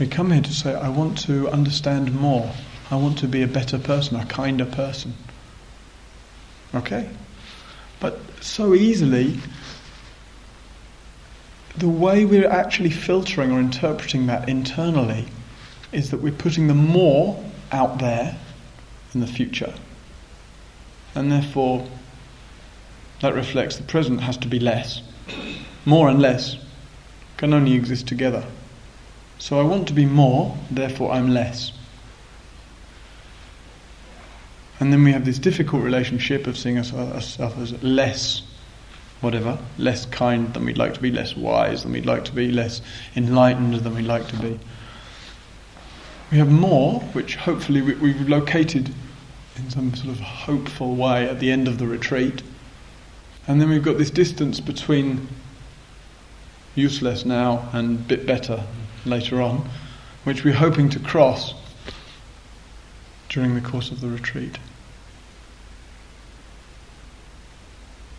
We 0.00 0.06
come 0.06 0.30
here 0.30 0.40
to 0.40 0.54
say, 0.54 0.74
I 0.74 0.88
want 0.88 1.18
to 1.26 1.50
understand 1.50 2.18
more. 2.18 2.50
I 2.90 2.96
want 2.96 3.18
to 3.18 3.28
be 3.28 3.42
a 3.42 3.46
better 3.46 3.78
person, 3.78 4.16
a 4.16 4.24
kinder 4.24 4.64
person. 4.64 5.12
Okay? 6.74 7.10
But 8.00 8.18
so 8.40 8.74
easily, 8.74 9.38
the 11.76 11.88
way 11.88 12.24
we're 12.24 12.48
actually 12.48 12.88
filtering 12.88 13.52
or 13.52 13.60
interpreting 13.60 14.26
that 14.28 14.48
internally 14.48 15.26
is 15.92 16.10
that 16.12 16.22
we're 16.22 16.32
putting 16.32 16.68
the 16.68 16.74
more 16.74 17.44
out 17.70 17.98
there 17.98 18.38
in 19.12 19.20
the 19.20 19.26
future. 19.26 19.74
And 21.14 21.30
therefore, 21.30 21.86
that 23.20 23.34
reflects 23.34 23.76
the 23.76 23.82
present 23.82 24.22
has 24.22 24.38
to 24.38 24.48
be 24.48 24.60
less. 24.60 25.02
More 25.84 26.08
and 26.08 26.22
less 26.22 26.56
can 27.36 27.52
only 27.52 27.74
exist 27.74 28.08
together. 28.08 28.46
So 29.40 29.58
I 29.58 29.62
want 29.62 29.88
to 29.88 29.94
be 29.94 30.04
more, 30.04 30.54
therefore 30.70 31.12
I'm 31.12 31.30
less. 31.30 31.72
And 34.78 34.92
then 34.92 35.02
we 35.02 35.12
have 35.12 35.24
this 35.24 35.38
difficult 35.38 35.82
relationship 35.82 36.46
of 36.46 36.58
seeing 36.58 36.76
ourselves 36.76 37.72
as 37.72 37.82
less, 37.82 38.42
whatever, 39.22 39.58
less 39.78 40.04
kind 40.04 40.52
than 40.52 40.66
we'd 40.66 40.76
like 40.76 40.92
to 40.92 41.00
be, 41.00 41.10
less 41.10 41.34
wise 41.34 41.84
than 41.84 41.92
we'd 41.92 42.04
like 42.04 42.26
to 42.26 42.32
be, 42.32 42.50
less 42.50 42.82
enlightened 43.16 43.76
than 43.76 43.94
we'd 43.94 44.04
like 44.04 44.28
to 44.28 44.36
be. 44.36 44.60
We 46.30 46.36
have 46.36 46.50
more, 46.50 47.00
which 47.14 47.36
hopefully 47.36 47.80
we, 47.80 48.12
have 48.12 48.28
located 48.28 48.92
in 49.56 49.70
some 49.70 49.94
sort 49.94 50.10
of 50.10 50.20
hopeful 50.20 50.94
way 50.94 51.26
at 51.26 51.40
the 51.40 51.50
end 51.50 51.66
of 51.66 51.78
the 51.78 51.86
retreat. 51.86 52.42
And 53.48 53.58
then 53.58 53.70
we've 53.70 53.82
got 53.82 53.96
this 53.96 54.10
distance 54.10 54.60
between 54.60 55.28
useless 56.74 57.24
now 57.24 57.70
and 57.72 58.06
bit 58.06 58.26
better 58.26 58.64
later 59.04 59.40
on, 59.40 59.68
which 60.24 60.44
we're 60.44 60.54
hoping 60.54 60.88
to 60.90 60.98
cross 60.98 61.54
during 63.28 63.54
the 63.54 63.60
course 63.60 63.90
of 63.90 64.00
the 64.00 64.08
retreat. 64.08 64.58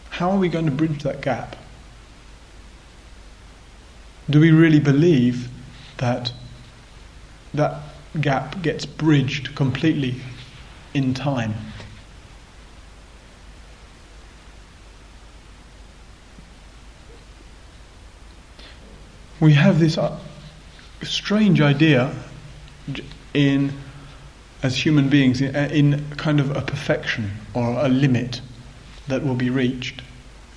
How 0.10 0.32
are 0.32 0.38
we 0.38 0.50
going 0.50 0.66
to 0.66 0.72
bridge 0.72 1.04
that 1.04 1.22
gap? 1.22 1.56
Do 4.30 4.40
we 4.40 4.52
really 4.52 4.80
believe 4.80 5.50
that 5.98 6.32
that 7.54 7.82
gap 8.20 8.62
gets 8.62 8.86
bridged 8.86 9.56
completely 9.56 10.16
in 10.94 11.14
time. 11.14 11.54
We 19.40 19.54
have 19.54 19.80
this 19.80 19.98
uh, 19.98 20.20
strange 21.06 21.62
idea 21.62 22.14
in 23.34 23.74
as 24.64 24.76
human 24.86 25.10
beings 25.10 25.42
in, 25.42 25.56
in, 25.56 26.10
kind 26.18 26.40
of 26.40 26.56
a 26.56 26.62
perfection 26.62 27.32
or 27.54 27.84
a 27.84 27.88
limit 27.88 28.42
that 29.08 29.26
will 29.26 29.36
be 29.36 29.50
reached 29.50 30.02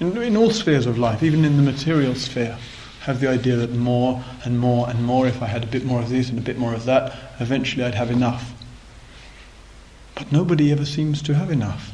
in, 0.00 0.16
in 0.22 0.36
all 0.36 0.50
spheres 0.50 0.86
of 0.86 0.98
life, 0.98 1.22
even 1.22 1.44
in 1.44 1.56
the 1.56 1.62
material 1.62 2.14
sphere 2.14 2.58
have 3.00 3.20
the 3.20 3.28
idea 3.28 3.56
that 3.56 3.70
more 3.70 4.24
and 4.44 4.58
more 4.58 4.88
and 4.88 5.04
more, 5.04 5.26
if 5.26 5.42
I 5.42 5.46
had 5.46 5.62
a 5.62 5.66
bit 5.66 5.84
more 5.84 6.00
of 6.00 6.08
this 6.08 6.30
and 6.30 6.38
a 6.38 6.42
bit 6.42 6.58
more 6.58 6.72
of 6.72 6.86
that, 6.86 7.14
eventually 7.38 7.84
I'd 7.84 7.94
have 7.94 8.10
enough. 8.10 8.52
But 10.14 10.32
nobody 10.32 10.72
ever 10.72 10.86
seems 10.86 11.20
to 11.22 11.34
have 11.34 11.50
enough. 11.50 11.92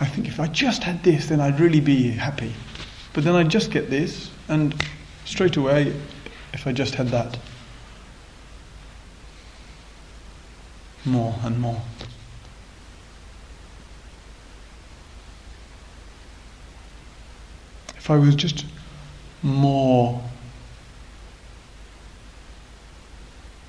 I 0.00 0.06
think 0.06 0.26
if 0.26 0.40
I 0.40 0.46
just 0.46 0.82
had 0.82 1.02
this, 1.04 1.26
then 1.26 1.40
I'd 1.40 1.60
really 1.60 1.80
be 1.80 2.10
happy. 2.10 2.54
But 3.12 3.24
then 3.24 3.34
I'd 3.34 3.50
just 3.50 3.70
get 3.70 3.88
this, 3.88 4.30
and 4.48 4.74
straight 5.28 5.58
away, 5.58 5.94
if 6.54 6.66
I 6.66 6.72
just 6.72 6.94
had 6.94 7.08
that, 7.08 7.38
more 11.04 11.34
and 11.42 11.60
more. 11.60 11.82
If 17.98 18.10
I 18.10 18.16
was 18.16 18.34
just 18.34 18.64
more, 19.42 20.22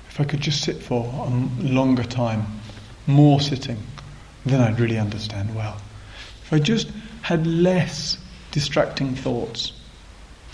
if 0.08 0.18
I 0.18 0.24
could 0.24 0.40
just 0.40 0.62
sit 0.62 0.82
for 0.82 1.04
a 1.04 1.28
longer 1.62 2.04
time, 2.04 2.46
more 3.06 3.38
sitting, 3.38 3.76
then 4.46 4.62
I'd 4.62 4.80
really 4.80 4.98
understand 4.98 5.54
well. 5.54 5.76
If 6.42 6.54
I 6.54 6.58
just 6.58 6.88
had 7.20 7.46
less 7.46 8.16
distracting 8.50 9.14
thoughts, 9.14 9.72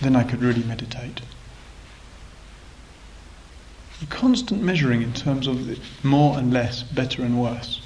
then 0.01 0.17
I 0.17 0.25
could 0.25 0.43
really 0.43 0.63
meditate. 0.63 1.21
A 4.03 4.07
constant 4.07 4.63
measuring 4.63 5.03
in 5.03 5.13
terms 5.13 5.47
of 5.47 5.79
more 6.05 6.39
and 6.39 6.53
less, 6.53 6.83
better 6.83 7.23
and 7.23 7.41
worse. 7.41 7.81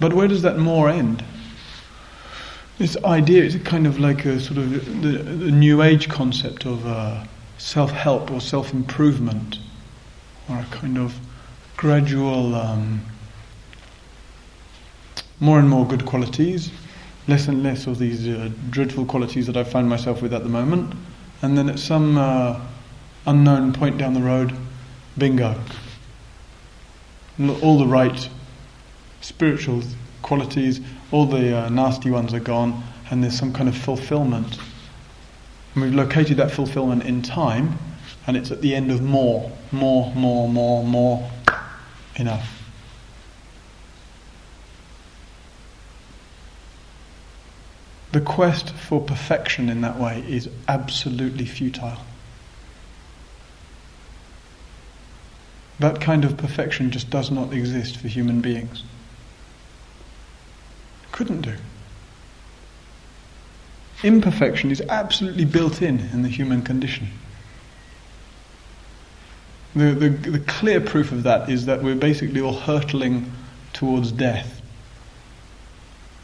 But 0.00 0.12
where 0.12 0.26
does 0.26 0.42
that 0.42 0.58
more 0.58 0.90
end? 0.90 1.24
This 2.78 2.96
idea 3.04 3.44
is 3.44 3.56
kind 3.62 3.86
of 3.86 4.00
like 4.00 4.24
a 4.24 4.40
sort 4.40 4.58
of 4.58 5.02
the, 5.02 5.18
the 5.18 5.50
new 5.52 5.80
age 5.80 6.08
concept 6.08 6.66
of 6.66 6.84
uh, 6.84 7.24
self 7.58 7.92
help 7.92 8.32
or 8.32 8.40
self 8.40 8.72
improvement, 8.74 9.60
or 10.48 10.58
a 10.58 10.66
kind 10.72 10.98
of 10.98 11.14
gradual, 11.76 12.56
um, 12.56 13.00
more 15.38 15.60
and 15.60 15.68
more 15.68 15.86
good 15.86 16.04
qualities, 16.04 16.72
less 17.26 17.48
and 17.48 17.62
less 17.62 17.86
of 17.86 17.98
these 17.98 18.26
uh, 18.28 18.50
dreadful 18.70 19.04
qualities 19.04 19.46
that 19.46 19.56
I 19.56 19.64
find 19.64 19.88
myself 19.88 20.22
with 20.22 20.32
at 20.34 20.42
the 20.42 20.48
moment, 20.48 20.94
and 21.42 21.56
then 21.56 21.68
at 21.68 21.78
some 21.78 22.18
uh, 22.18 22.60
unknown 23.26 23.72
point 23.72 23.98
down 23.98 24.14
the 24.14 24.20
road, 24.20 24.54
bingo. 25.16 25.58
All 27.62 27.78
the 27.78 27.86
right 27.86 28.28
spiritual 29.20 29.82
qualities, 30.22 30.80
all 31.10 31.26
the 31.26 31.56
uh, 31.56 31.68
nasty 31.68 32.10
ones 32.10 32.34
are 32.34 32.40
gone, 32.40 32.82
and 33.10 33.22
there's 33.22 33.38
some 33.38 33.52
kind 33.52 33.68
of 33.68 33.76
fulfillment. 33.76 34.58
And 35.74 35.82
we've 35.82 35.94
located 35.94 36.36
that 36.36 36.50
fulfillment 36.50 37.04
in 37.04 37.22
time, 37.22 37.78
and 38.26 38.36
it's 38.36 38.50
at 38.50 38.60
the 38.60 38.74
end 38.74 38.90
of 38.90 39.02
more, 39.02 39.50
more, 39.72 40.14
more, 40.14 40.48
more, 40.48 40.84
more. 40.84 41.30
Enough. 42.16 42.63
The 48.14 48.20
quest 48.20 48.70
for 48.70 49.00
perfection 49.00 49.68
in 49.68 49.80
that 49.80 49.98
way 49.98 50.24
is 50.28 50.48
absolutely 50.68 51.44
futile. 51.46 51.98
That 55.80 56.00
kind 56.00 56.24
of 56.24 56.36
perfection 56.36 56.92
just 56.92 57.10
does 57.10 57.32
not 57.32 57.52
exist 57.52 57.96
for 57.96 58.06
human 58.06 58.40
beings. 58.40 58.84
Couldn't 61.10 61.40
do. 61.40 61.56
Imperfection 64.04 64.70
is 64.70 64.80
absolutely 64.82 65.44
built 65.44 65.82
in 65.82 65.98
in 66.12 66.22
the 66.22 66.28
human 66.28 66.62
condition. 66.62 67.08
The, 69.74 69.86
the, 69.86 70.08
the 70.10 70.38
clear 70.38 70.80
proof 70.80 71.10
of 71.10 71.24
that 71.24 71.50
is 71.50 71.66
that 71.66 71.82
we're 71.82 71.96
basically 71.96 72.40
all 72.40 72.60
hurtling 72.60 73.32
towards 73.72 74.12
death 74.12 74.62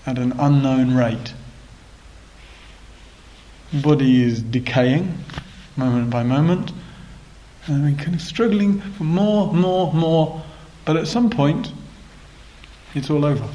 at 0.07 0.19
an 0.19 0.35
unknown 0.39 0.95
rate. 0.95 1.35
Body 3.73 4.23
is 4.23 4.43
decaying 4.43 5.17
moment 5.77 6.11
by 6.11 6.23
moment, 6.23 6.73
and 7.67 7.85
we're 7.85 8.03
kind 8.03 8.15
of 8.15 8.21
struggling 8.21 8.81
for 8.81 9.05
more, 9.05 9.53
more, 9.53 9.93
more, 9.93 10.43
but 10.85 10.97
at 10.97 11.07
some 11.07 11.31
point, 11.31 11.73
it's 12.95 13.11
all 13.11 13.25
over. 13.25 13.49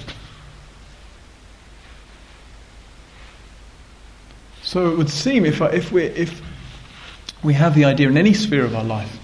So 4.64 4.92
it 4.92 4.98
would 4.98 5.10
seem 5.10 5.46
if, 5.46 5.62
if, 5.62 5.92
we, 5.92 6.04
if 6.04 6.42
we 7.44 7.54
have 7.54 7.76
the 7.76 7.86
idea 7.86 8.10
in 8.10 8.18
any 8.18 8.34
sphere 8.34 8.66
of 8.66 8.76
our 8.76 8.84
life, 8.84 9.20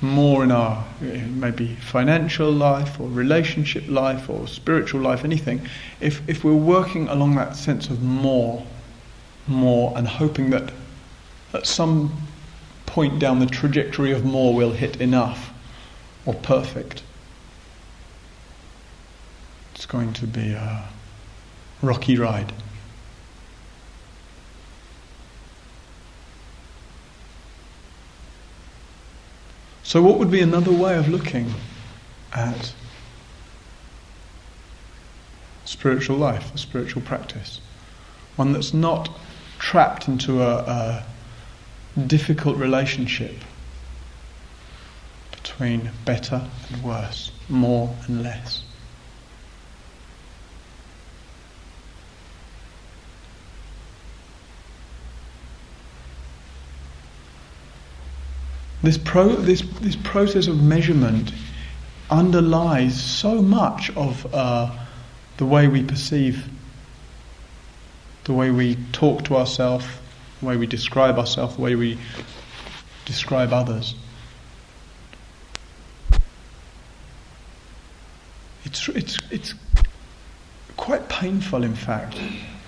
more 0.00 0.42
in 0.44 0.50
our 0.50 0.84
maybe 1.00 1.76
financial 1.76 2.50
life 2.50 3.00
or 3.00 3.08
relationship 3.08 3.84
life 3.88 4.28
or 4.28 4.46
spiritual 4.46 5.00
life, 5.00 5.24
anything, 5.24 5.66
if, 6.00 6.26
if 6.28 6.44
we're 6.44 6.54
working 6.54 7.08
along 7.08 7.34
that 7.36 7.56
sense 7.56 7.88
of 7.88 8.02
more, 8.02 8.64
more, 9.46 9.92
and 9.96 10.06
hoping 10.06 10.50
that 10.50 10.72
at 11.52 11.66
some 11.66 12.16
point 12.86 13.18
down 13.18 13.38
the 13.38 13.46
trajectory 13.46 14.12
of 14.12 14.24
more 14.24 14.54
we'll 14.54 14.72
hit 14.72 15.00
enough 15.00 15.52
or 16.24 16.34
perfect, 16.34 17.02
it's 19.74 19.86
going 19.86 20.12
to 20.12 20.26
be 20.26 20.52
a 20.52 20.84
rocky 21.80 22.16
ride. 22.16 22.52
So, 29.82 30.00
what 30.00 30.18
would 30.18 30.30
be 30.30 30.40
another 30.40 30.72
way 30.72 30.96
of 30.96 31.08
looking 31.08 31.52
at 32.32 32.72
spiritual 35.64 36.16
life, 36.16 36.54
a 36.54 36.58
spiritual 36.58 37.02
practice? 37.02 37.60
One 38.36 38.52
that's 38.52 38.72
not 38.72 39.10
trapped 39.62 40.08
into 40.08 40.42
a, 40.42 40.56
a 41.96 42.00
difficult 42.06 42.56
relationship 42.56 43.36
between 45.30 45.88
better 46.04 46.44
and 46.68 46.82
worse, 46.82 47.30
more 47.48 47.94
and 48.06 48.24
less. 48.24 48.64
This, 58.82 58.98
pro, 58.98 59.28
this, 59.28 59.62
this 59.80 59.94
process 59.94 60.48
of 60.48 60.60
measurement 60.60 61.32
underlies 62.10 63.00
so 63.00 63.40
much 63.40 63.90
of 63.96 64.26
uh, 64.34 64.76
the 65.36 65.46
way 65.46 65.68
we 65.68 65.84
perceive, 65.84 66.48
the 68.24 68.32
way 68.32 68.50
we 68.50 68.76
talk 68.92 69.24
to 69.24 69.36
ourselves, 69.36 69.86
the 70.40 70.46
way 70.46 70.56
we 70.56 70.66
describe 70.66 71.18
ourselves, 71.18 71.56
the 71.56 71.62
way 71.62 71.74
we 71.74 71.98
describe 73.04 73.52
others. 73.52 73.94
It's, 78.64 78.88
it's, 78.88 79.18
it's 79.30 79.54
quite 80.76 81.08
painful, 81.08 81.64
in 81.64 81.74
fact, 81.74 82.16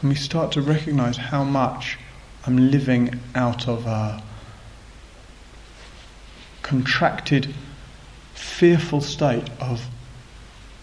when 0.00 0.10
we 0.10 0.14
start 0.14 0.52
to 0.52 0.60
recognize 0.60 1.16
how 1.16 1.44
much 1.44 1.98
I'm 2.46 2.70
living 2.70 3.20
out 3.34 3.68
of. 3.68 3.86
a 3.86 4.22
contracted, 6.64 7.54
fearful 8.32 9.00
state 9.00 9.48
of 9.60 9.86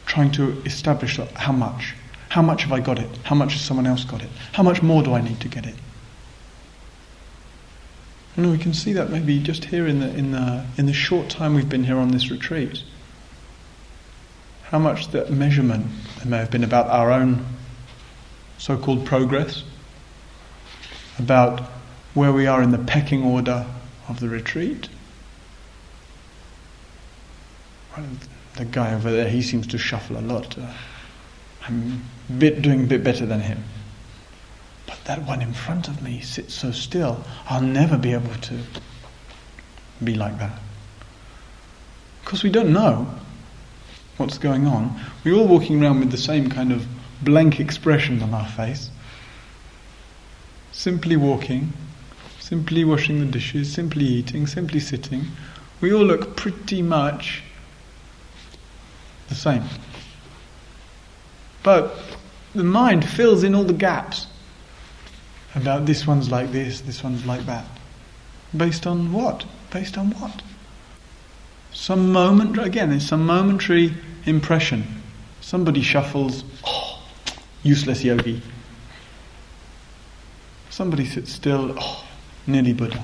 trying 0.06 0.32
to 0.32 0.62
establish 0.64 1.20
how 1.36 1.52
much. 1.52 1.96
How 2.32 2.42
much 2.42 2.64
have 2.64 2.72
I 2.72 2.80
got 2.80 2.98
it? 2.98 3.10
How 3.24 3.36
much 3.36 3.52
has 3.52 3.62
someone 3.62 3.86
else 3.86 4.06
got 4.06 4.24
it? 4.24 4.30
How 4.54 4.64
much 4.64 4.82
more 4.82 5.04
do 5.04 5.14
I 5.14 5.20
need 5.20 5.42
to 5.42 5.50
get 5.50 5.66
it? 5.66 5.76
Know, 8.38 8.50
we 8.52 8.58
can 8.58 8.74
see 8.74 8.94
that 8.94 9.10
maybe 9.10 9.38
just 9.40 9.66
here 9.66 9.86
in 9.86 10.00
the, 10.00 10.16
in 10.16 10.32
the, 10.32 10.66
in 10.78 10.86
the 10.86 10.94
short 10.94 11.30
time 11.30 11.56
we've 11.56 11.68
been 11.68 11.84
here 11.84 11.98
on 11.98 12.12
this 12.12 12.32
retreat. 12.32 12.84
How 14.70 14.80
much 14.80 15.10
that 15.10 15.30
measurement 15.30 15.88
may 16.24 16.38
have 16.38 16.50
been 16.50 16.64
about 16.64 16.88
our 16.88 17.12
own 17.12 17.46
so 18.58 18.78
called 18.78 19.06
progress, 19.06 19.66
about 21.20 21.60
where 22.14 22.32
we 22.32 22.48
are 22.48 22.64
in 22.64 22.72
the 22.72 22.78
pecking 22.78 23.24
order 23.24 23.66
of 24.08 24.22
the 24.22 24.30
retreat, 24.30 24.88
the 28.56 28.64
guy 28.64 28.94
over 28.94 29.12
there, 29.12 29.28
he 29.28 29.42
seems 29.42 29.68
to 29.68 29.78
shuffle 29.78 30.18
a 30.18 30.22
lot. 30.22 30.58
Uh, 30.58 30.72
I'm 31.64 32.04
bit, 32.38 32.62
doing 32.62 32.84
a 32.84 32.88
bit 32.88 33.04
better 33.04 33.26
than 33.26 33.42
him. 33.42 33.64
But 34.88 35.04
that 35.06 35.24
one 35.24 35.42
in 35.42 35.54
front 35.54 35.88
of 35.88 36.02
me 36.02 36.22
sits 36.22 36.54
so 36.54 36.72
still, 36.72 37.24
I'll 37.48 37.62
never 37.62 37.98
be 37.98 38.14
able 38.14 38.34
to 38.34 38.60
be 40.04 40.16
like 40.16 40.38
that. 40.40 40.60
Because 42.24 42.44
we 42.44 42.50
don't 42.50 42.74
know 42.74 43.08
what's 44.18 44.38
going 44.38 44.68
on. 44.68 45.00
We're 45.24 45.36
all 45.36 45.48
walking 45.48 45.82
around 45.82 46.00
with 46.00 46.12
the 46.12 46.18
same 46.18 46.50
kind 46.50 46.72
of 46.72 46.86
blank 47.22 47.60
expression 47.60 48.22
on 48.22 48.34
our 48.34 48.48
face. 48.48 48.90
Simply 50.72 51.16
walking, 51.16 51.74
simply 52.40 52.84
washing 52.84 53.20
the 53.20 53.26
dishes, 53.26 53.72
simply 53.72 54.06
eating, 54.06 54.48
simply 54.48 54.80
sitting, 54.80 55.26
we 55.82 55.94
all 55.94 56.04
look 56.04 56.36
pretty 56.38 56.82
much 56.82 57.44
the 59.30 59.36
same. 59.36 59.64
But 61.64 61.96
the 62.56 62.64
mind 62.64 63.08
fills 63.08 63.44
in 63.44 63.56
all 63.56 63.64
the 63.64 63.74
gaps 63.74 64.28
about 65.56 65.86
this 65.86 66.08
one's 66.08 66.32
like 66.32 66.52
this, 66.52 66.82
this 66.82 67.04
one's 67.04 67.26
like 67.26 67.46
that. 67.46 67.66
Based 68.56 68.88
on 68.88 69.12
what? 69.12 69.46
Based 69.70 69.98
on 69.98 70.12
what? 70.12 70.42
Some 71.74 72.12
moment, 72.12 72.58
again, 72.58 72.92
it's 72.92 73.08
some 73.08 73.26
momentary 73.26 73.94
impression. 74.26 75.02
Somebody 75.40 75.82
shuffles, 75.82 76.44
oh, 76.66 77.02
useless 77.64 78.04
yogi. 78.04 78.42
Somebody 80.70 81.06
sits 81.06 81.32
still, 81.32 81.76
oh, 81.78 82.06
nearly 82.48 82.74
Buddha. 82.74 83.04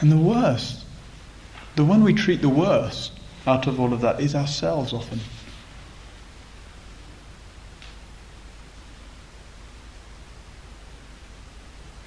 And 0.00 0.10
the 0.10 0.16
worst, 0.18 0.84
the 1.76 1.84
one 1.84 2.02
we 2.02 2.14
treat 2.14 2.40
the 2.40 2.48
worst 2.48 3.12
out 3.46 3.66
of 3.66 3.78
all 3.78 3.92
of 3.92 4.00
that 4.00 4.20
is 4.20 4.34
ourselves 4.34 4.92
often. 4.92 5.20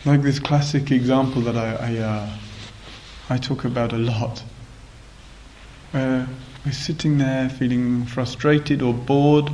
Like 0.05 0.21
this 0.21 0.37
classic 0.37 0.91
example 0.91 1.41
that 1.43 1.55
I 1.55 1.75
I, 1.75 1.97
uh, 1.97 2.29
I 3.29 3.37
talk 3.37 3.63
about 3.63 3.93
a 3.93 3.97
lot, 3.97 4.43
where 5.91 6.27
we're 6.65 6.73
sitting 6.73 7.19
there 7.19 7.47
feeling 7.47 8.05
frustrated 8.05 8.81
or 8.81 8.93
bored, 8.93 9.49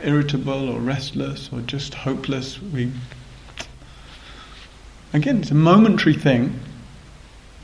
irritable 0.00 0.68
or 0.68 0.78
restless 0.78 1.50
or 1.52 1.62
just 1.62 1.94
hopeless. 1.94 2.62
We 2.62 2.92
again, 5.12 5.40
it's 5.40 5.50
a 5.50 5.54
momentary 5.54 6.14
thing. 6.14 6.60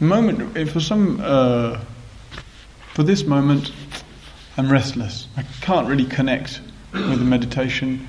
Moment 0.01 0.68
for 0.70 0.81
some 0.81 1.20
uh, 1.23 1.79
for 2.94 3.05
this 3.05 3.25
moment, 3.25 3.70
I'm 4.57 4.68
restless. 4.68 5.29
I 5.37 5.44
can't 5.61 5.87
really 5.87 6.07
connect 6.07 6.61
with 6.92 7.20
the 7.20 7.25
meditation. 7.25 8.09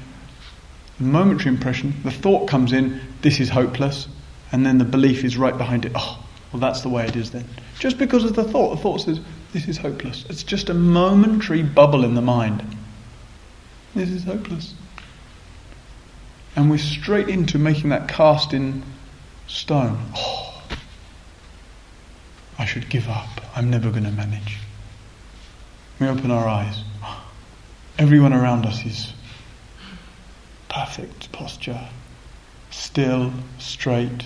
Momentary 0.99 1.49
impression, 1.49 1.93
the 2.03 2.12
thought 2.12 2.47
comes 2.47 2.71
in. 2.71 3.01
This 3.21 3.39
is 3.39 3.49
hopeless 3.49 4.08
and 4.51 4.65
then 4.65 4.77
the 4.77 4.86
belief 4.86 5.23
is 5.23 5.38
right 5.38 5.58
behind 5.58 5.86
it. 5.86 5.91
Oh, 5.95 6.23
well, 6.53 6.60
that's 6.60 6.81
the 6.81 6.89
way 6.89 7.05
it 7.05 7.15
is 7.15 7.31
then. 7.31 7.45
Just 7.79 7.97
because 7.97 8.23
of 8.23 8.36
the 8.36 8.43
thought, 8.43 8.75
the 8.75 8.81
thought 8.81 9.01
says, 9.01 9.19
this 9.51 9.67
is 9.67 9.77
hopeless. 9.77 10.25
It's 10.29 10.43
just 10.43 10.69
a 10.69 10.73
momentary 10.73 11.62
bubble 11.62 12.05
in 12.05 12.15
the 12.15 12.21
mind. 12.21 12.63
This 13.93 14.10
is 14.10 14.23
hopeless. 14.23 14.73
And 16.55 16.69
we're 16.69 16.77
straight 16.77 17.27
into 17.27 17.60
making 17.60 17.89
that 17.89 18.08
cast 18.08 18.53
in 18.53 18.84
stone. 19.47 19.99
Oh, 20.15 20.63
I 22.58 22.65
should 22.65 22.89
give 22.89 23.10
up. 23.10 23.41
I'm 23.58 23.69
never 23.69 23.89
going 23.89 24.05
to 24.05 24.12
manage. 24.12 24.60
We 25.99 26.08
open 26.08 26.31
our 26.31 26.47
eyes. 26.47 26.81
Everyone 27.97 28.31
around 28.31 28.65
us 28.65 28.86
is 28.86 29.12
perfect 30.69 31.32
posture, 31.32 31.88
still, 32.71 33.32
straight, 33.60 34.25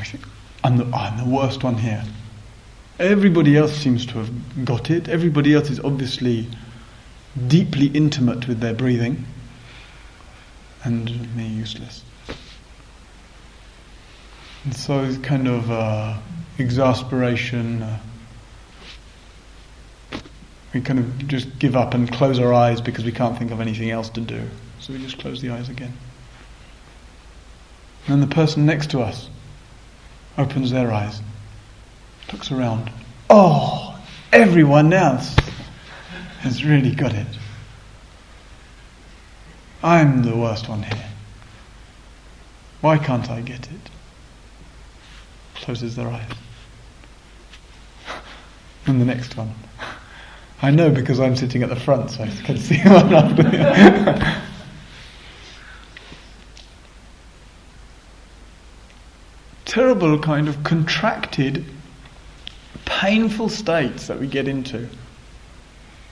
think, 0.00 0.24
I'm 0.64 0.76
the, 0.76 0.84
I'm 0.96 1.18
the 1.18 1.34
worst 1.34 1.64
one 1.64 1.76
here. 1.76 2.04
Everybody 2.98 3.56
else 3.56 3.72
seems 3.72 4.06
to 4.06 4.14
have 4.14 4.64
got 4.64 4.90
it. 4.90 5.08
Everybody 5.08 5.54
else 5.54 5.70
is 5.70 5.80
obviously 5.80 6.46
deeply 7.48 7.86
intimate 7.86 8.46
with 8.46 8.60
their 8.60 8.74
breathing, 8.74 9.24
and 10.84 11.34
me 11.36 11.46
useless. 11.46 12.04
And 14.64 14.74
so 14.76 15.02
it's 15.02 15.18
kind 15.18 15.48
of 15.48 15.70
uh, 15.70 16.18
exasperation. 16.58 17.82
Uh, 17.82 17.98
we 20.74 20.80
kind 20.80 20.98
of 20.98 21.28
just 21.28 21.58
give 21.58 21.76
up 21.76 21.94
and 21.94 22.10
close 22.10 22.38
our 22.38 22.52
eyes 22.52 22.80
because 22.80 23.04
we 23.04 23.12
can't 23.12 23.38
think 23.38 23.50
of 23.50 23.60
anything 23.60 23.90
else 23.90 24.08
to 24.10 24.20
do. 24.20 24.48
So 24.80 24.92
we 24.92 24.98
just 24.98 25.18
close 25.18 25.40
the 25.42 25.50
eyes 25.50 25.68
again. 25.68 25.92
And 28.08 28.22
the 28.22 28.26
person 28.26 28.66
next 28.66 28.90
to 28.90 29.00
us 29.00 29.28
opens 30.38 30.70
their 30.70 30.90
eyes, 30.90 31.20
looks 32.32 32.50
around. 32.50 32.90
Oh, 33.28 33.98
everyone 34.32 34.92
else 34.92 35.36
has 36.40 36.64
really 36.64 36.94
got 36.94 37.14
it. 37.14 37.26
I'm 39.82 40.22
the 40.22 40.36
worst 40.36 40.68
one 40.68 40.82
here. 40.82 41.10
Why 42.80 42.98
can't 42.98 43.30
I 43.30 43.40
get 43.40 43.68
it? 43.70 43.90
Closes 45.56 45.96
their 45.96 46.08
eyes. 46.08 46.30
And 48.84 49.00
the 49.00 49.04
next 49.04 49.36
one. 49.36 49.54
I 50.62 50.70
know 50.70 50.90
because 50.90 51.18
I'm 51.18 51.34
sitting 51.34 51.64
at 51.64 51.68
the 51.68 51.76
front, 51.76 52.12
so 52.12 52.22
I 52.22 52.28
can 52.28 52.56
see 52.56 52.78
one 52.84 53.12
after 53.12 54.42
terrible 59.64 60.18
kind 60.20 60.48
of 60.48 60.62
contracted, 60.62 61.64
painful 62.84 63.48
states 63.48 64.06
that 64.06 64.20
we 64.20 64.28
get 64.28 64.46
into 64.46 64.88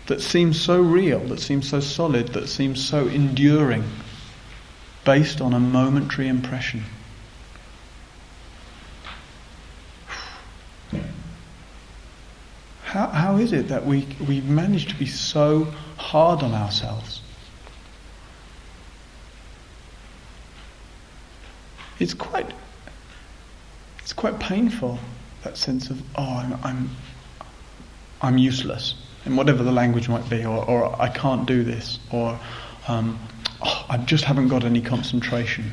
that 0.07 0.21
seem 0.21 0.53
so 0.53 0.81
real, 0.81 1.21
that 1.29 1.39
seem 1.39 1.63
so 1.63 1.79
solid, 1.79 2.29
that 2.29 2.49
seem 2.49 2.75
so 2.75 3.07
enduring, 3.07 3.85
based 5.05 5.41
on 5.41 5.55
a 5.55 5.61
momentary 5.61 6.27
impression. 6.27 6.83
How, 13.31 13.37
is 13.37 13.53
it 13.53 13.69
that 13.69 13.87
we, 13.87 14.09
we 14.27 14.41
manage 14.41 14.89
to 14.89 14.97
be 14.97 15.07
so 15.07 15.69
hard 15.99 16.43
on 16.43 16.53
ourselves? 16.53 17.23
It's 22.01 22.13
quite 22.13 22.51
it's 24.01 24.13
quite 24.13 24.41
painful 24.41 24.99
that 25.45 25.57
sense 25.57 25.91
of 25.91 26.03
oh 26.17 26.25
I'm 26.25 26.59
I'm, 26.65 26.91
I'm 28.21 28.37
useless 28.37 28.97
in 29.25 29.37
whatever 29.37 29.63
the 29.63 29.71
language 29.71 30.09
might 30.09 30.29
be, 30.29 30.45
or, 30.45 30.69
or 30.69 31.01
I 31.01 31.09
can't 31.09 31.47
do 31.47 31.63
this, 31.63 32.01
or 32.11 32.37
um, 32.89 33.17
oh, 33.63 33.87
I 33.89 33.99
just 33.99 34.25
haven't 34.25 34.49
got 34.49 34.65
any 34.65 34.81
concentration, 34.81 35.71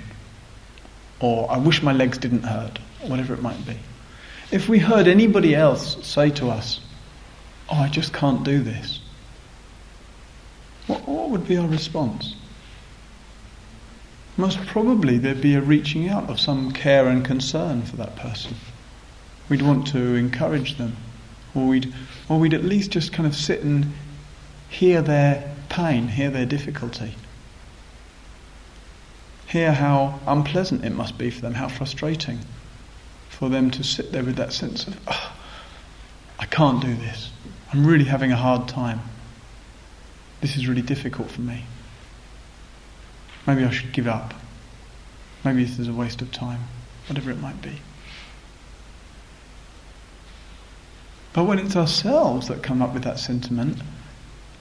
or 1.21 1.49
I 1.49 1.57
wish 1.57 1.81
my 1.81 1.93
legs 1.93 2.19
didn't 2.19 2.43
hurt, 2.43 2.77
whatever 3.01 3.33
it 3.33 3.41
might 3.41 3.65
be. 3.65 3.79
If 4.51 4.69
we 4.69 4.77
heard 4.77 5.07
anybody 5.07 5.55
else 5.55 6.05
say 6.05 6.29
to 6.31 6.49
us, 6.51 6.81
"Oh, 7.69 7.75
I 7.75 7.89
just 7.89 8.13
can't 8.13 8.43
do 8.43 8.61
this," 8.61 8.99
what, 10.87 11.07
what 11.07 11.29
would 11.29 11.47
be 11.47 11.57
our 11.57 11.67
response? 11.67 12.35
most 14.37 14.63
probably 14.67 15.17
there'd 15.17 15.41
be 15.41 15.55
a 15.55 15.61
reaching 15.61 16.07
out 16.07 16.29
of 16.29 16.39
some 16.39 16.71
care 16.71 17.07
and 17.07 17.25
concern 17.25 17.81
for 17.81 17.95
that 17.97 18.15
person. 18.15 18.55
We'd 19.49 19.63
want 19.63 19.87
to 19.87 20.15
encourage 20.15 20.77
them, 20.77 20.95
or 21.55 21.67
we'd, 21.67 21.93
or 22.29 22.39
we'd 22.39 22.53
at 22.53 22.63
least 22.63 22.91
just 22.91 23.11
kind 23.11 23.25
of 23.25 23.35
sit 23.35 23.63
and 23.63 23.93
hear 24.69 25.01
their 25.01 25.55
pain, 25.69 26.07
hear 26.09 26.29
their 26.29 26.45
difficulty, 26.45 27.15
hear 29.47 29.73
how 29.73 30.19
unpleasant 30.27 30.85
it 30.85 30.91
must 30.91 31.17
be 31.17 31.31
for 31.31 31.41
them, 31.41 31.55
how 31.55 31.67
frustrating 31.67 32.39
for 33.29 33.49
them 33.49 33.71
to 33.71 33.83
sit 33.83 34.11
there 34.11 34.23
with 34.23 34.35
that 34.35 34.53
sense 34.53 34.87
of, 34.87 34.99
oh, 35.07 35.33
I 36.37 36.45
can't 36.45 36.81
do 36.81 36.93
this. 36.93 37.31
I'm 37.71 37.85
really 37.85 38.05
having 38.05 38.31
a 38.31 38.37
hard 38.37 38.67
time. 38.67 39.01
This 40.41 40.55
is 40.55 40.67
really 40.67 40.81
difficult 40.81 41.29
for 41.29 41.41
me. 41.41 41.65
Maybe 43.45 43.63
I 43.63 43.71
should 43.71 43.91
give 43.91 44.07
up. 44.07 44.33
Maybe 45.43 45.63
this 45.63 45.79
is 45.79 45.87
a 45.87 45.93
waste 45.93 46.21
of 46.21 46.31
time. 46.31 46.61
Whatever 47.07 47.31
it 47.31 47.39
might 47.39 47.61
be. 47.61 47.81
But 51.33 51.43
when 51.43 51.59
it's 51.59 51.75
ourselves 51.75 52.47
that 52.47 52.63
come 52.63 52.81
up 52.81 52.93
with 52.93 53.03
that 53.03 53.19
sentiment, 53.19 53.77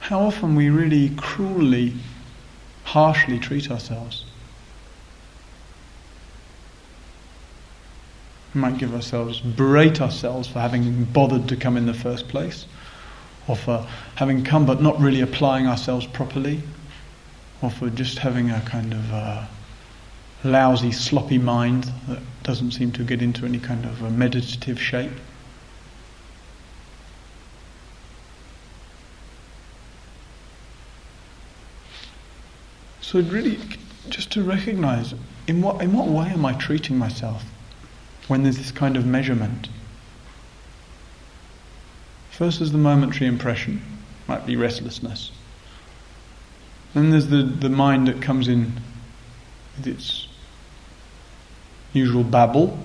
how 0.00 0.20
often 0.20 0.54
we 0.54 0.68
really 0.68 1.10
cruelly, 1.16 1.94
harshly 2.84 3.38
treat 3.38 3.70
ourselves. 3.70 4.24
We 8.54 8.60
might 8.60 8.78
give 8.78 8.94
ourselves, 8.94 9.40
berate 9.40 10.00
ourselves 10.00 10.48
for 10.48 10.60
having 10.60 11.04
bothered 11.04 11.48
to 11.48 11.56
come 11.56 11.76
in 11.76 11.86
the 11.86 11.94
first 11.94 12.28
place, 12.28 12.66
or 13.48 13.56
for 13.56 13.86
having 14.16 14.44
come 14.44 14.66
but 14.66 14.82
not 14.82 14.98
really 15.00 15.20
applying 15.20 15.66
ourselves 15.66 16.06
properly, 16.06 16.62
or 17.62 17.70
for 17.70 17.90
just 17.90 18.18
having 18.18 18.50
a 18.50 18.60
kind 18.62 18.92
of 18.92 19.12
uh, 19.12 19.46
lousy, 20.44 20.92
sloppy 20.92 21.38
mind 21.38 21.90
that 22.08 22.18
doesn't 22.42 22.72
seem 22.72 22.92
to 22.92 23.02
get 23.04 23.22
into 23.22 23.44
any 23.44 23.58
kind 23.58 23.84
of 23.84 24.02
a 24.02 24.10
meditative 24.10 24.80
shape. 24.80 25.12
So 33.00 33.20
really 33.20 33.58
just 34.08 34.32
to 34.32 34.42
recognize 34.42 35.14
in 35.46 35.62
what, 35.62 35.80
in 35.80 35.92
what 35.92 36.08
way 36.08 36.28
am 36.28 36.44
I 36.44 36.52
treating 36.54 36.98
myself 36.98 37.44
when 38.26 38.42
there's 38.42 38.58
this 38.58 38.72
kind 38.72 38.96
of 38.96 39.06
measurement? 39.06 39.68
First, 42.36 42.60
is 42.60 42.70
the 42.70 42.76
momentary 42.76 43.26
impression, 43.26 43.80
might 44.28 44.44
be 44.44 44.56
restlessness. 44.56 45.30
Then 46.92 47.08
there's 47.08 47.28
the, 47.28 47.42
the 47.42 47.70
mind 47.70 48.08
that 48.08 48.20
comes 48.20 48.46
in 48.46 48.74
with 49.74 49.86
its 49.86 50.28
usual 51.94 52.24
babble. 52.24 52.78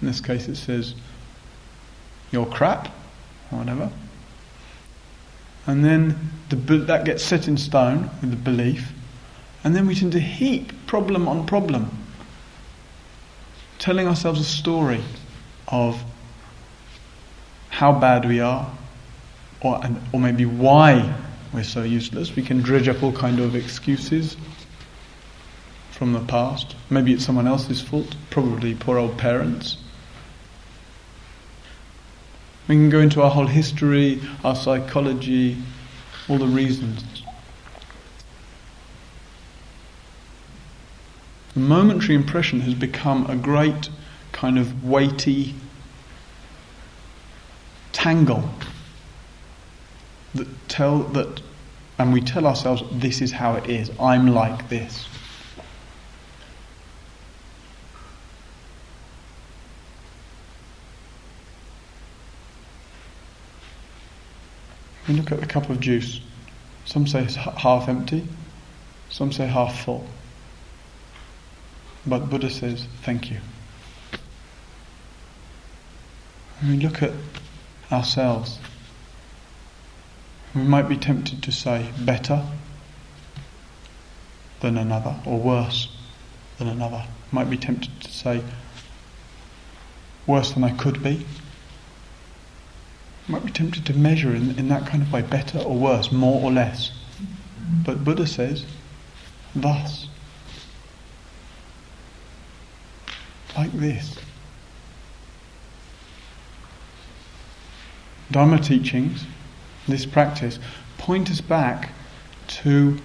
In 0.00 0.06
this 0.06 0.22
case, 0.22 0.48
it 0.48 0.56
says, 0.56 0.94
You're 2.30 2.46
crap, 2.46 2.88
or 3.52 3.58
whatever. 3.58 3.92
And 5.66 5.84
then 5.84 6.30
the, 6.48 6.56
that 6.56 7.04
gets 7.04 7.22
set 7.22 7.48
in 7.48 7.58
stone 7.58 8.08
with 8.22 8.30
the 8.30 8.36
belief. 8.36 8.92
And 9.62 9.76
then 9.76 9.86
we 9.86 9.94
tend 9.94 10.12
to 10.12 10.20
heap 10.20 10.72
problem 10.86 11.28
on 11.28 11.44
problem, 11.46 11.90
telling 13.78 14.08
ourselves 14.08 14.40
a 14.40 14.44
story 14.44 15.02
of 15.68 16.02
how 17.80 17.90
bad 17.90 18.26
we 18.26 18.40
are, 18.40 18.70
or, 19.62 19.82
and, 19.82 19.98
or 20.12 20.20
maybe 20.20 20.44
why 20.44 21.14
we're 21.50 21.64
so 21.64 21.82
useless. 21.82 22.36
We 22.36 22.42
can 22.42 22.60
dredge 22.60 22.88
up 22.88 23.02
all 23.02 23.10
kind 23.10 23.40
of 23.40 23.56
excuses 23.56 24.36
from 25.90 26.12
the 26.12 26.20
past. 26.20 26.76
Maybe 26.90 27.14
it's 27.14 27.24
someone 27.24 27.46
else's 27.46 27.80
fault, 27.80 28.16
probably 28.28 28.74
poor 28.74 28.98
old 28.98 29.16
parents. 29.16 29.78
We 32.68 32.74
can 32.74 32.90
go 32.90 33.00
into 33.00 33.22
our 33.22 33.30
whole 33.30 33.46
history, 33.46 34.20
our 34.44 34.54
psychology, 34.54 35.56
all 36.28 36.36
the 36.36 36.46
reasons. 36.46 37.02
The 41.54 41.60
momentary 41.60 42.14
impression 42.14 42.60
has 42.60 42.74
become 42.74 43.24
a 43.24 43.36
great 43.36 43.88
kind 44.32 44.58
of 44.58 44.84
weighty 44.84 45.54
tangle 47.92 48.48
that 50.34 50.68
tell 50.68 50.98
that 50.98 51.42
and 51.98 52.14
we 52.14 52.20
tell 52.22 52.46
ourselves 52.46 52.82
this 52.92 53.20
is 53.20 53.30
how 53.30 53.56
it 53.56 53.68
is. 53.68 53.90
I'm 54.00 54.28
like 54.28 54.70
this. 54.70 55.06
We 65.06 65.14
look 65.14 65.30
at 65.30 65.40
the 65.40 65.46
cup 65.46 65.68
of 65.68 65.80
juice. 65.80 66.20
Some 66.86 67.06
say 67.06 67.24
it's 67.24 67.34
half 67.34 67.88
empty. 67.88 68.26
Some 69.10 69.30
say 69.30 69.46
half 69.46 69.84
full. 69.84 70.06
But 72.06 72.30
buddha 72.30 72.48
says 72.48 72.86
thank 73.02 73.30
you. 73.30 73.40
When 76.60 76.78
we 76.78 76.82
look 76.82 77.02
at 77.02 77.12
ourselves 77.92 78.58
we 80.54 80.62
might 80.62 80.88
be 80.88 80.96
tempted 80.96 81.42
to 81.44 81.52
say 81.52 81.92
better 82.00 82.44
than 84.60 84.76
another 84.76 85.16
or 85.24 85.38
worse 85.38 85.96
than 86.58 86.68
another. 86.68 87.04
Might 87.30 87.48
be 87.48 87.56
tempted 87.56 88.00
to 88.00 88.10
say 88.10 88.42
worse 90.26 90.52
than 90.52 90.64
I 90.64 90.70
could 90.70 91.02
be. 91.02 91.24
Might 93.28 93.44
be 93.44 93.52
tempted 93.52 93.86
to 93.86 93.94
measure 93.94 94.34
in, 94.34 94.58
in 94.58 94.68
that 94.68 94.86
kind 94.86 95.02
of 95.02 95.12
way, 95.12 95.22
better 95.22 95.60
or 95.60 95.76
worse, 95.76 96.10
more 96.10 96.42
or 96.42 96.50
less. 96.50 96.90
But 97.84 98.04
Buddha 98.04 98.26
says, 98.26 98.66
thus, 99.54 100.08
like 103.56 103.72
this. 103.72 104.18
Dharma 108.30 108.58
teachings 108.58 109.24
this 109.88 110.06
practice, 110.06 110.58
point 110.98 111.30
us 111.30 111.40
back 111.40 111.90
to 112.46 112.98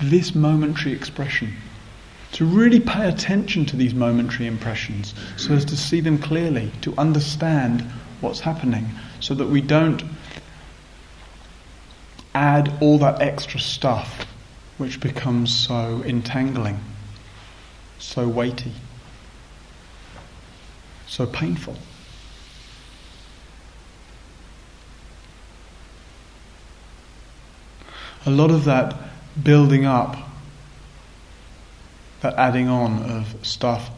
this 0.00 0.34
momentary 0.34 0.92
expression. 0.92 1.54
To 2.32 2.44
really 2.44 2.80
pay 2.80 3.08
attention 3.08 3.64
to 3.66 3.76
these 3.76 3.94
momentary 3.94 4.46
impressions 4.46 5.14
so 5.36 5.54
as 5.54 5.64
to 5.66 5.76
see 5.76 6.00
them 6.00 6.18
clearly, 6.18 6.70
to 6.82 6.94
understand 6.98 7.82
what's 8.20 8.40
happening, 8.40 8.86
so 9.20 9.34
that 9.34 9.48
we 9.48 9.60
don't 9.60 10.02
add 12.34 12.72
all 12.80 12.98
that 12.98 13.22
extra 13.22 13.58
stuff 13.58 14.26
which 14.76 15.00
becomes 15.00 15.54
so 15.54 16.02
entangling, 16.04 16.78
so 17.98 18.28
weighty, 18.28 18.72
so 21.06 21.26
painful. 21.26 21.76
A 28.28 28.30
lot 28.30 28.50
of 28.50 28.64
that 28.66 28.94
building 29.42 29.86
up, 29.86 30.14
that 32.20 32.34
adding 32.34 32.68
on 32.68 33.02
of 33.02 33.34
stuff, 33.46 33.90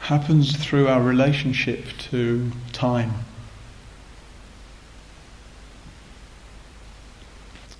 happens 0.00 0.56
through 0.56 0.88
our 0.88 1.00
relationship 1.00 1.84
to 1.98 2.50
time. 2.72 3.12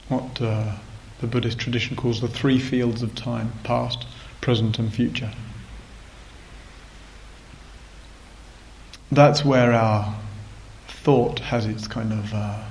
What 0.09 0.41
uh, 0.41 0.77
the 1.21 1.27
Buddhist 1.27 1.59
tradition 1.59 1.97
calls 1.97 2.21
the 2.21 2.29
three 2.29 2.61
fields 2.61 3.03
of 3.03 3.17
time 3.17 3.53
past, 3.65 4.07
present, 4.41 4.79
and 4.79 4.93
future. 4.93 5.33
That's 9.11 9.45
where 9.45 9.73
our 9.73 10.15
thought 10.87 11.41
has 11.41 11.67
its 11.67 11.89
kind 11.89 12.13
of 12.13 12.33
uh, 12.33 12.63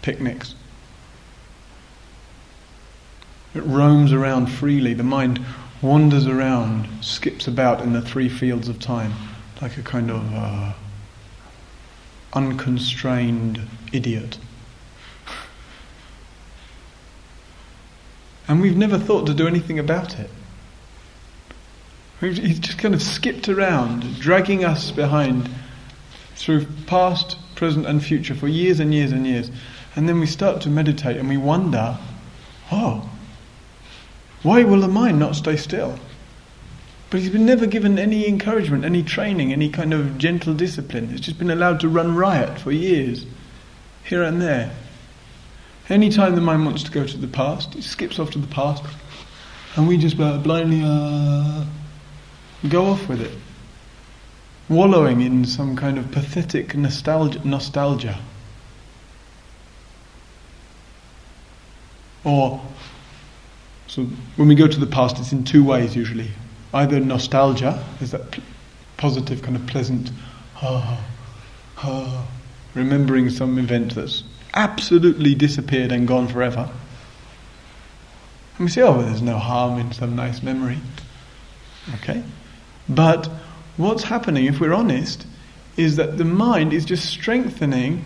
picnics. 0.00 0.54
It 3.54 3.62
roams 3.62 4.12
around 4.12 4.46
freely. 4.46 4.94
The 4.94 5.02
mind 5.04 5.44
wanders 5.80 6.26
around, 6.26 6.88
skips 7.02 7.46
about 7.46 7.80
in 7.82 7.92
the 7.92 8.02
three 8.02 8.28
fields 8.28 8.68
of 8.68 8.80
time, 8.80 9.12
like 9.60 9.76
a 9.76 9.82
kind 9.82 10.10
of 10.10 10.34
uh, 10.34 10.72
unconstrained 12.32 13.60
idiot. 13.92 14.38
And 18.48 18.60
we've 18.60 18.76
never 18.76 18.98
thought 18.98 19.26
to 19.26 19.34
do 19.34 19.46
anything 19.46 19.78
about 19.78 20.18
it. 20.18 20.30
He's 22.20 22.58
just 22.58 22.78
kind 22.78 22.94
of 22.94 23.02
skipped 23.02 23.48
around, 23.48 24.18
dragging 24.18 24.64
us 24.64 24.90
behind 24.90 25.50
through 26.34 26.66
past, 26.86 27.36
present, 27.54 27.86
and 27.86 28.02
future 28.02 28.34
for 28.34 28.48
years 28.48 28.80
and 28.80 28.94
years 28.94 29.12
and 29.12 29.26
years. 29.26 29.50
And 29.94 30.08
then 30.08 30.20
we 30.20 30.26
start 30.26 30.62
to 30.62 30.70
meditate 30.70 31.18
and 31.18 31.28
we 31.28 31.36
wonder, 31.36 31.98
oh, 32.72 33.10
why 34.44 34.62
will 34.62 34.80
the 34.80 34.88
mind 34.88 35.18
not 35.18 35.34
stay 35.34 35.56
still? 35.56 35.98
But 37.08 37.20
he's 37.20 37.30
been 37.30 37.46
never 37.46 37.66
given 37.66 37.98
any 37.98 38.28
encouragement, 38.28 38.84
any 38.84 39.02
training, 39.02 39.52
any 39.52 39.70
kind 39.70 39.94
of 39.94 40.18
gentle 40.18 40.52
discipline. 40.52 41.10
It's 41.12 41.20
just 41.20 41.38
been 41.38 41.50
allowed 41.50 41.80
to 41.80 41.88
run 41.88 42.14
riot 42.14 42.58
for 42.60 42.70
years, 42.70 43.24
here 44.04 44.22
and 44.22 44.42
there. 44.42 44.70
Any 45.88 46.10
time 46.10 46.34
the 46.34 46.42
mind 46.42 46.66
wants 46.66 46.82
to 46.82 46.90
go 46.90 47.06
to 47.06 47.16
the 47.16 47.26
past, 47.26 47.74
it 47.74 47.84
skips 47.84 48.18
off 48.18 48.30
to 48.32 48.38
the 48.38 48.46
past, 48.48 48.84
and 49.76 49.88
we 49.88 49.96
just 49.96 50.18
blindly 50.18 50.82
uh, 50.84 51.64
go 52.68 52.84
off 52.84 53.08
with 53.08 53.22
it, 53.22 53.32
wallowing 54.68 55.22
in 55.22 55.46
some 55.46 55.74
kind 55.74 55.96
of 55.96 56.10
pathetic 56.12 56.76
nostalgia. 56.76 57.40
nostalgia. 57.46 58.18
Or 62.24 62.60
so 63.94 64.02
when 64.34 64.48
we 64.48 64.56
go 64.56 64.66
to 64.66 64.80
the 64.80 64.88
past, 64.88 65.20
it's 65.20 65.30
in 65.30 65.44
two 65.44 65.62
ways 65.62 65.94
usually. 65.94 66.28
Either 66.72 66.98
nostalgia, 66.98 67.80
is 68.00 68.10
that 68.10 68.32
p- 68.32 68.42
positive, 68.96 69.40
kind 69.40 69.54
of 69.54 69.64
pleasant, 69.68 70.10
remembering 72.74 73.30
some 73.30 73.56
event 73.56 73.94
that's 73.94 74.24
absolutely 74.54 75.36
disappeared 75.36 75.92
and 75.92 76.08
gone 76.08 76.26
forever. 76.26 76.68
And 78.58 78.64
we 78.64 78.68
say, 78.68 78.82
oh, 78.82 78.96
well, 78.96 79.02
there's 79.02 79.22
no 79.22 79.38
harm 79.38 79.78
in 79.78 79.92
some 79.92 80.16
nice 80.16 80.42
memory. 80.42 80.78
Okay? 81.94 82.24
But 82.88 83.30
what's 83.76 84.02
happening, 84.02 84.46
if 84.46 84.58
we're 84.58 84.74
honest, 84.74 85.24
is 85.76 85.94
that 85.94 86.18
the 86.18 86.24
mind 86.24 86.72
is 86.72 86.84
just 86.84 87.08
strengthening 87.08 88.04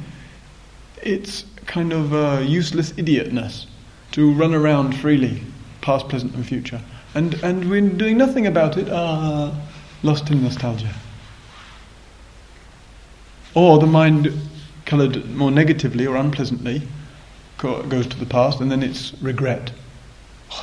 its 1.00 1.46
kind 1.64 1.94
of 1.94 2.12
uh, 2.12 2.42
useless 2.44 2.92
idiotness 2.92 3.64
to 4.12 4.30
run 4.34 4.52
around 4.54 4.94
freely 4.94 5.42
past, 5.80 6.08
present, 6.08 6.34
and 6.34 6.46
future. 6.46 6.80
And, 7.14 7.34
and 7.42 7.70
we're 7.70 7.80
doing 7.80 8.18
nothing 8.18 8.46
about 8.46 8.76
it, 8.76 8.88
ah, 8.90 9.54
lost 10.02 10.30
in 10.30 10.42
nostalgia. 10.42 10.92
Or 13.54 13.78
the 13.78 13.86
mind, 13.86 14.32
coloured 14.84 15.28
more 15.30 15.50
negatively 15.50 16.06
or 16.06 16.16
unpleasantly, 16.16 16.82
goes 17.58 18.06
to 18.06 18.18
the 18.18 18.26
past, 18.26 18.60
and 18.60 18.70
then 18.70 18.82
it's 18.82 19.14
regret. 19.20 19.72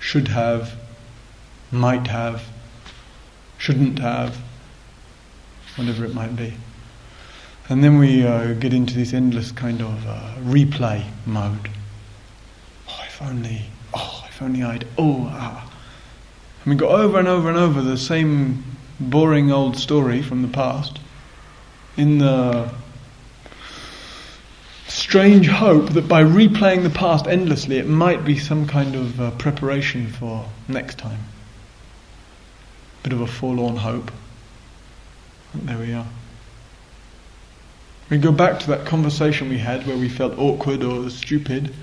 should 0.00 0.28
have, 0.28 0.74
might 1.70 2.06
have, 2.06 2.42
shouldn't 3.58 3.98
have, 3.98 4.36
whatever 5.76 6.04
it 6.04 6.14
might 6.14 6.36
be. 6.36 6.54
And 7.68 7.82
then 7.82 7.98
we 7.98 8.26
uh, 8.26 8.54
get 8.54 8.74
into 8.74 8.94
this 8.94 9.14
endless 9.14 9.52
kind 9.52 9.80
of 9.80 10.06
uh, 10.06 10.34
replay 10.40 11.04
mode. 11.26 11.70
Only, 13.22 13.62
oh, 13.94 14.24
if 14.28 14.42
only 14.42 14.62
I'd, 14.62 14.86
oh, 14.98 15.28
ah. 15.30 15.72
And 16.64 16.74
we 16.74 16.76
go 16.76 16.88
over 16.88 17.18
and 17.18 17.28
over 17.28 17.48
and 17.48 17.58
over 17.58 17.80
the 17.80 17.96
same 17.96 18.64
boring 19.00 19.50
old 19.50 19.76
story 19.76 20.22
from 20.22 20.42
the 20.42 20.48
past 20.48 20.98
in 21.96 22.18
the 22.18 22.70
strange 24.88 25.46
hope 25.46 25.90
that 25.90 26.08
by 26.08 26.22
replaying 26.22 26.82
the 26.82 26.90
past 26.90 27.26
endlessly, 27.26 27.78
it 27.78 27.86
might 27.86 28.24
be 28.24 28.38
some 28.38 28.66
kind 28.66 28.94
of 28.94 29.20
uh, 29.20 29.30
preparation 29.32 30.06
for 30.06 30.46
next 30.68 30.98
time. 30.98 31.20
Bit 33.02 33.12
of 33.12 33.20
a 33.20 33.26
forlorn 33.26 33.76
hope. 33.76 34.10
And 35.52 35.68
there 35.68 35.78
we 35.78 35.92
are. 35.92 36.06
We 38.10 38.18
go 38.18 38.32
back 38.32 38.60
to 38.60 38.66
that 38.68 38.86
conversation 38.86 39.48
we 39.48 39.58
had 39.58 39.86
where 39.86 39.96
we 39.96 40.08
felt 40.08 40.38
awkward 40.38 40.82
or 40.82 41.08
stupid, 41.10 41.74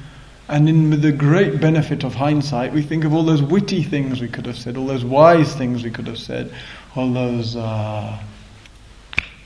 and 0.49 0.67
in 0.67 1.01
the 1.01 1.11
great 1.11 1.61
benefit 1.61 2.03
of 2.03 2.15
hindsight, 2.15 2.73
we 2.73 2.81
think 2.81 3.05
of 3.05 3.13
all 3.13 3.23
those 3.23 3.41
witty 3.41 3.83
things 3.83 4.19
we 4.19 4.27
could 4.27 4.47
have 4.47 4.57
said, 4.57 4.77
all 4.77 4.87
those 4.87 5.05
wise 5.05 5.55
things 5.55 5.83
we 5.83 5.91
could 5.91 6.07
have 6.07 6.17
said, 6.17 6.51
all 6.95 7.13
those 7.13 7.55
uh, 7.55 8.19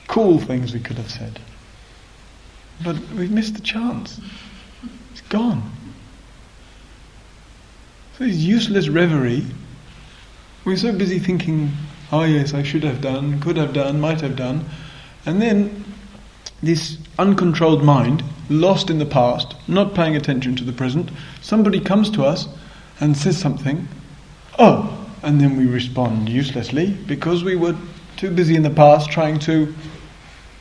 cool 0.08 0.38
things 0.38 0.72
we 0.72 0.80
could 0.80 0.96
have 0.96 1.10
said. 1.10 1.38
But 2.82 2.96
we've 3.10 3.30
missed 3.30 3.54
the 3.54 3.60
chance. 3.60 4.18
It's 5.12 5.20
gone. 5.22 5.70
So 8.16 8.24
this 8.24 8.36
useless 8.36 8.88
reverie, 8.88 9.44
we're 10.64 10.78
so 10.78 10.90
busy 10.90 11.18
thinking, 11.18 11.70
oh 12.12 12.24
yes, 12.24 12.54
I 12.54 12.62
should 12.62 12.82
have 12.82 13.02
done, 13.02 13.40
could 13.40 13.58
have 13.58 13.74
done, 13.74 14.00
might 14.00 14.22
have 14.22 14.36
done, 14.36 14.64
and 15.26 15.42
then 15.42 15.84
this 16.62 16.96
uncontrolled 17.18 17.84
mind, 17.84 18.22
lost 18.48 18.90
in 18.90 18.98
the 18.98 19.06
past, 19.06 19.54
not 19.68 19.94
paying 19.94 20.16
attention 20.16 20.56
to 20.56 20.64
the 20.64 20.72
present, 20.72 21.10
somebody 21.40 21.80
comes 21.80 22.10
to 22.10 22.24
us 22.24 22.48
and 23.00 23.16
says 23.16 23.38
something, 23.38 23.88
oh, 24.58 25.06
and 25.22 25.40
then 25.40 25.56
we 25.56 25.66
respond 25.66 26.28
uselessly 26.28 26.92
because 27.06 27.42
we 27.42 27.56
were 27.56 27.74
too 28.16 28.30
busy 28.30 28.54
in 28.54 28.62
the 28.62 28.70
past 28.70 29.10
trying 29.10 29.38
to 29.38 29.74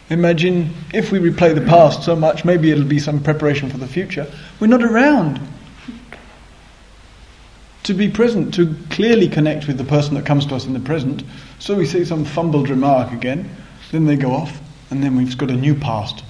imagine 0.10 0.74
if 0.94 1.12
we 1.12 1.20
replay 1.20 1.54
the 1.54 1.62
past 1.62 2.04
so 2.04 2.16
much, 2.16 2.46
maybe 2.46 2.72
it'll 2.72 2.84
be 2.84 3.00
some 3.00 3.22
preparation 3.22 3.70
for 3.70 3.78
the 3.78 3.88
future. 3.88 4.26
We're 4.60 4.68
not 4.68 4.84
around 4.84 5.42
to 7.84 7.94
be 7.94 8.10
present, 8.10 8.54
to 8.54 8.74
clearly 8.90 9.28
connect 9.28 9.68
with 9.68 9.78
the 9.78 9.84
person 9.84 10.16
that 10.16 10.26
comes 10.26 10.46
to 10.46 10.56
us 10.56 10.66
in 10.66 10.74
the 10.74 10.80
present. 10.80 11.24
So 11.60 11.76
we 11.76 11.86
say 11.86 12.06
some 12.06 12.24
fumbled 12.24 12.70
remark 12.70 13.12
again, 13.12 13.54
then 13.92 14.06
they 14.06 14.16
go 14.16 14.32
off, 14.32 14.62
and 14.90 15.04
then 15.04 15.18
we've 15.18 15.38
got 15.38 15.52
a 15.52 15.56
new 15.56 15.76
past 15.76 16.24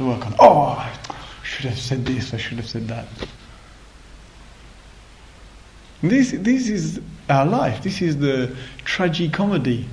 to 0.00 0.06
work 0.06 0.26
on. 0.26 0.34
Oh, 0.40 0.60
I 0.78 0.90
should 1.44 1.66
have 1.66 1.78
said 1.78 2.06
this, 2.06 2.32
I 2.32 2.38
should 2.38 2.56
have 2.56 2.68
said 2.68 2.88
that. 2.88 3.06
This, 6.02 6.30
this 6.30 6.70
is 6.70 7.00
our 7.28 7.44
life. 7.44 7.82
This 7.82 8.00
is 8.00 8.16
the 8.16 8.56
tragicomedy 8.86 9.84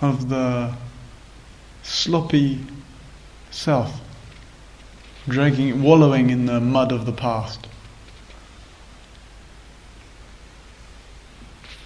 of 0.00 0.28
the 0.28 0.74
sloppy 1.84 2.58
self, 3.52 4.00
dragging, 5.28 5.84
wallowing 5.84 6.30
in 6.30 6.46
the 6.46 6.60
mud 6.60 6.90
of 6.90 7.06
the 7.06 7.12
past. 7.12 7.68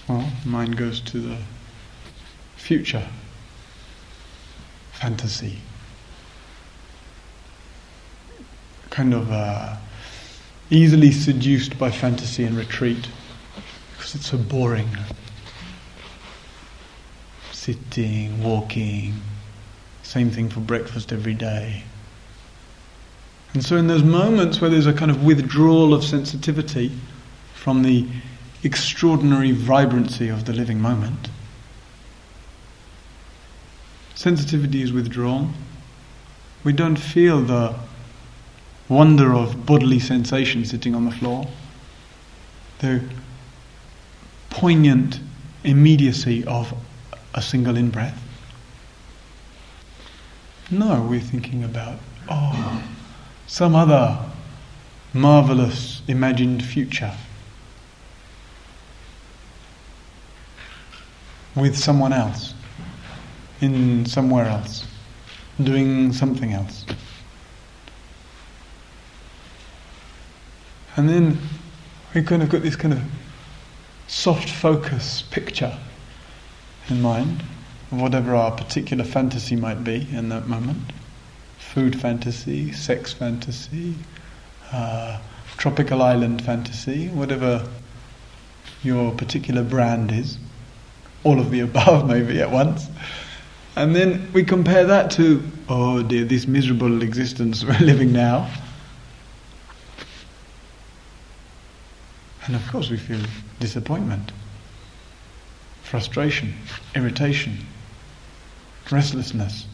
Well, 0.09 0.33
mind 0.47 0.79
goes 0.79 1.01
to 1.01 1.19
the 1.19 1.37
future, 2.57 3.07
fantasy, 5.07 5.59
kind 8.91 9.15
of. 9.15 9.31
Uh, 9.31 9.77
easily 10.71 11.13
seduced 11.13 11.79
by 11.79 11.91
fantasy 11.91 12.45
and 12.45 12.57
retreat 12.57 13.09
because 13.97 14.15
it's 14.15 14.27
so 14.27 14.39
boring. 14.39 14.89
Sitting, 17.53 18.43
walking, 18.43 19.15
same 20.03 20.31
thing 20.31 20.49
for 20.49 20.61
breakfast 20.61 21.13
every 21.13 21.35
day. 21.35 21.83
And 23.55 23.65
so, 23.65 23.77
in 23.77 23.87
those 23.87 24.03
moments 24.03 24.61
where 24.61 24.71
there's 24.71 24.87
a 24.87 24.93
kind 24.93 25.11
of 25.11 25.25
withdrawal 25.25 25.95
of 25.95 26.05
sensitivity 26.05 26.93
from 27.55 27.83
the 27.83 28.07
extraordinary 28.63 29.53
vibrancy 29.53 30.29
of 30.29 30.45
the 30.45 30.53
living 30.53 30.81
moment, 30.81 31.29
sensitivity 34.17 34.83
is 34.83 34.93
withdrawn. 34.93 35.55
We 36.65 36.73
don't 36.73 36.97
feel 36.97 37.43
the 37.43 37.77
wonder 38.89 39.33
of 39.33 39.65
bodily 39.65 40.01
sensation 40.01 40.65
sitting 40.65 40.95
on 40.95 41.05
the 41.05 41.11
floor, 41.13 41.47
the 42.81 43.05
poignant 44.51 45.21
immediacy 45.63 46.45
of 46.47 46.75
a 47.35 47.43
single 47.43 47.77
in 47.77 47.91
breath. 47.91 48.21
No, 50.71 51.03
we're 51.03 51.21
thinking 51.21 51.63
about, 51.63 51.99
oh, 52.29 52.83
some 53.47 53.77
other 53.77 54.19
marvelous 55.13 56.03
imagined 56.09 56.65
future 56.65 57.13
with 61.55 61.77
someone 61.77 62.13
else, 62.13 62.55
in 63.61 64.07
somewhere 64.07 64.47
else, 64.47 64.87
doing 65.63 66.13
something 66.13 66.53
else. 66.53 66.85
And 70.97 71.09
then 71.09 71.39
we 72.15 72.23
kind 72.23 72.43
of 72.43 72.49
got 72.49 72.63
this 72.63 72.77
kind 72.77 72.95
of 72.95 73.03
soft 74.07 74.49
focus 74.49 75.23
picture 75.31 75.77
in 76.89 77.03
mind 77.03 77.43
of 77.93 78.01
whatever 78.01 78.35
our 78.35 78.51
particular 78.51 79.05
fantasy 79.05 79.57
might 79.57 79.85
be 79.85 80.07
in 80.13 80.29
that 80.31 80.47
moment 80.47 80.79
food 81.77 82.01
fantasy, 82.01 82.73
sex 82.73 83.13
fantasy, 83.13 83.95
uh, 84.73 85.19
tropical 85.59 86.01
island 86.01 86.41
fantasy, 86.43 87.09
whatever 87.09 87.69
your 88.83 89.13
particular 89.13 89.63
brand 89.63 90.11
is. 90.11 90.39
All 91.23 91.39
of 91.39 91.51
the 91.51 91.61
above, 91.61 92.09
maybe 92.09 92.41
at 92.41 92.51
once. 92.51 92.87
And 93.77 93.95
then 93.95 94.33
we 94.33 94.43
compare 94.43 94.85
that 94.87 95.11
to, 95.13 95.43
oh 95.69 96.03
dear, 96.03 96.25
this 96.25 96.47
miserable 96.47 97.03
existence 97.03 97.63
we're 97.67 97.79
living 97.79 98.13
now. 98.13 98.51
And 102.47 102.57
of 102.57 102.67
course, 102.69 102.91
we 102.91 102.97
feel 102.97 103.21
disappointment, 103.61 104.33
frustration, 105.83 106.55
irritation, 106.95 107.59
restlessness, 108.91 109.67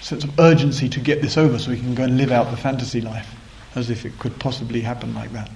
sense 0.00 0.24
of 0.24 0.38
urgency 0.40 0.88
to 0.88 1.00
get 1.00 1.22
this 1.22 1.36
over 1.36 1.58
so 1.58 1.70
we 1.70 1.78
can 1.78 1.94
go 1.94 2.04
and 2.04 2.16
live 2.16 2.32
out 2.32 2.50
the 2.50 2.56
fantasy 2.56 3.00
life 3.00 3.34
as 3.74 3.90
if 3.90 4.04
it 4.04 4.18
could 4.18 4.38
possibly 4.38 4.80
happen 4.80 5.14
like 5.14 5.32
that. 5.32 5.50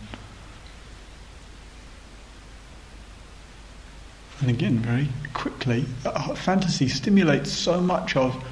And 4.41 4.51
again, 4.51 4.79
very 4.79 5.09
quickly, 5.35 5.87
uh, 6.05 6.35
fantasy 6.35 6.89
stimulates 6.89 7.51
so 7.51 7.81
much 7.81 8.17
of 8.17 8.43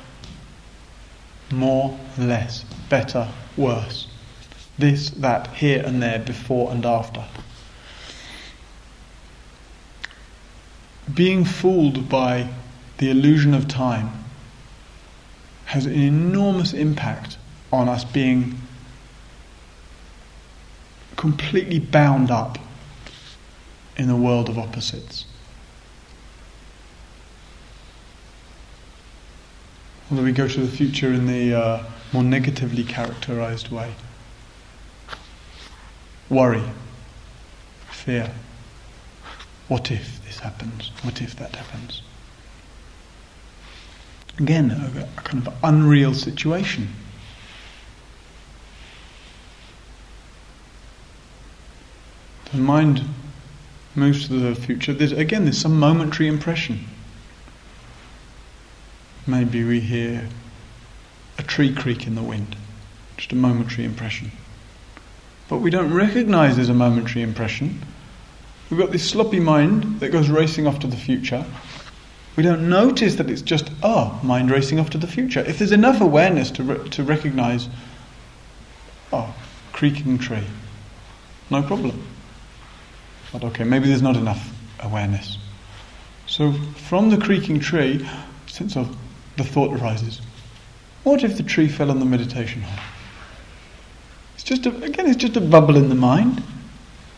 more, 1.50 1.98
less, 2.18 2.64
better, 2.88 3.28
worse 3.56 4.08
this, 4.78 5.10
that, 5.10 5.48
here 5.48 5.82
and 5.84 6.02
there, 6.02 6.18
before 6.18 6.70
and 6.70 6.84
after. 6.84 7.24
Being 11.12 11.44
fooled 11.44 12.08
by 12.08 12.48
the 12.98 13.10
illusion 13.10 13.54
of 13.54 13.68
time 13.68 14.24
has 15.66 15.86
an 15.86 15.94
enormous 15.94 16.72
impact 16.72 17.38
on 17.72 17.88
us 17.88 18.04
being 18.04 18.60
completely 21.16 21.78
bound 21.78 22.30
up 22.30 22.58
in 23.96 24.10
a 24.10 24.16
world 24.16 24.48
of 24.48 24.58
opposites. 24.58 25.25
Although 30.10 30.22
we 30.22 30.32
go 30.32 30.46
to 30.46 30.60
the 30.60 30.68
future 30.68 31.12
in 31.12 31.26
the 31.26 31.54
uh, 31.54 31.84
more 32.12 32.22
negatively 32.22 32.84
characterized 32.84 33.70
way 33.70 33.92
worry, 36.28 36.62
fear. 37.90 38.32
What 39.68 39.90
if 39.90 40.24
this 40.24 40.40
happens? 40.40 40.90
What 41.02 41.22
if 41.22 41.36
that 41.36 41.54
happens? 41.54 42.02
Again, 44.38 44.70
a, 44.70 45.02
a 45.02 45.22
kind 45.22 45.46
of 45.46 45.54
unreal 45.62 46.14
situation. 46.14 46.88
the 52.56 52.62
mind 52.62 53.02
moves 53.94 54.28
to 54.28 54.34
the 54.34 54.54
future, 54.54 54.92
there's, 54.92 55.12
again, 55.12 55.44
there's 55.44 55.58
some 55.58 55.78
momentary 55.78 56.28
impression. 56.28 56.84
Maybe 59.26 59.64
we 59.64 59.80
hear 59.80 60.28
a 61.38 61.42
tree 61.42 61.74
creak 61.74 62.06
in 62.06 62.14
the 62.14 62.22
wind, 62.22 62.56
just 63.16 63.32
a 63.32 63.36
momentary 63.36 63.84
impression. 63.84 64.30
But 65.48 65.58
we 65.58 65.70
don't 65.70 65.92
recognize 65.92 66.56
there's 66.56 66.68
a 66.68 66.74
momentary 66.74 67.22
impression. 67.22 67.80
We've 68.70 68.80
got 68.80 68.92
this 68.92 69.08
sloppy 69.08 69.40
mind 69.40 70.00
that 70.00 70.10
goes 70.10 70.28
racing 70.28 70.66
off 70.66 70.78
to 70.80 70.86
the 70.86 70.96
future. 70.96 71.44
We 72.36 72.42
don't 72.42 72.68
notice 72.68 73.14
that 73.16 73.30
it's 73.30 73.42
just, 73.42 73.70
oh, 73.82 74.20
mind 74.22 74.50
racing 74.50 74.78
off 74.78 74.90
to 74.90 74.98
the 74.98 75.06
future. 75.06 75.40
If 75.40 75.58
there's 75.58 75.72
enough 75.72 76.00
awareness 76.00 76.50
to, 76.52 76.62
re- 76.62 76.88
to 76.90 77.02
recognize, 77.02 77.68
oh, 79.12 79.34
creaking 79.72 80.18
tree, 80.18 80.44
no 81.50 81.62
problem. 81.62 82.02
But 83.32 83.44
okay, 83.44 83.64
maybe 83.64 83.88
there's 83.88 84.02
not 84.02 84.16
enough 84.16 84.52
awareness. 84.80 85.38
So 86.26 86.52
from 86.52 87.10
the 87.10 87.16
creaking 87.16 87.60
tree, 87.60 88.06
sense 88.46 88.76
of 88.76 88.96
the 89.36 89.44
thought 89.44 89.78
arises. 89.80 90.20
What 91.04 91.22
if 91.22 91.36
the 91.36 91.42
tree 91.42 91.68
fell 91.68 91.90
on 91.90 91.98
the 91.98 92.04
meditation 92.04 92.62
hall? 92.62 92.84
It's 94.34 94.44
just 94.44 94.66
a, 94.66 94.76
again, 94.82 95.06
it's 95.06 95.16
just 95.16 95.36
a 95.36 95.40
bubble 95.40 95.76
in 95.76 95.88
the 95.88 95.94
mind. 95.94 96.42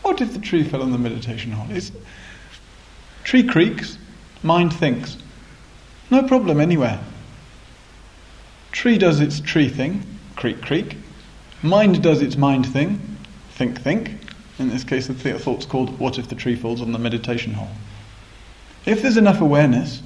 What 0.03 0.21
if 0.21 0.33
the 0.33 0.39
tree 0.39 0.63
fell 0.63 0.81
on 0.81 0.91
the 0.91 0.97
meditation 0.97 1.51
hall? 1.51 1.67
It's, 1.69 1.91
tree 3.23 3.43
creaks, 3.43 3.97
mind 4.43 4.73
thinks. 4.73 5.17
No 6.11 6.23
problem 6.23 6.59
anywhere. 6.59 6.99
Tree 8.71 8.97
does 8.97 9.19
its 9.19 9.39
tree 9.39 9.69
thing, 9.69 10.03
creak, 10.35 10.61
creak. 10.61 10.97
Mind 11.61 12.01
does 12.01 12.21
its 12.21 12.37
mind 12.37 12.65
thing, 12.71 13.17
think, 13.51 13.81
think. 13.81 14.11
In 14.59 14.69
this 14.69 14.83
case, 14.83 15.07
the 15.07 15.13
thought's 15.13 15.65
called 15.65 15.97
What 15.99 16.17
if 16.17 16.27
the 16.27 16.35
tree 16.35 16.55
falls 16.55 16.81
on 16.81 16.91
the 16.91 16.99
meditation 16.99 17.53
hall? 17.53 17.69
If 18.85 19.01
there's 19.01 19.17
enough 19.17 19.41
awareness, 19.41 20.01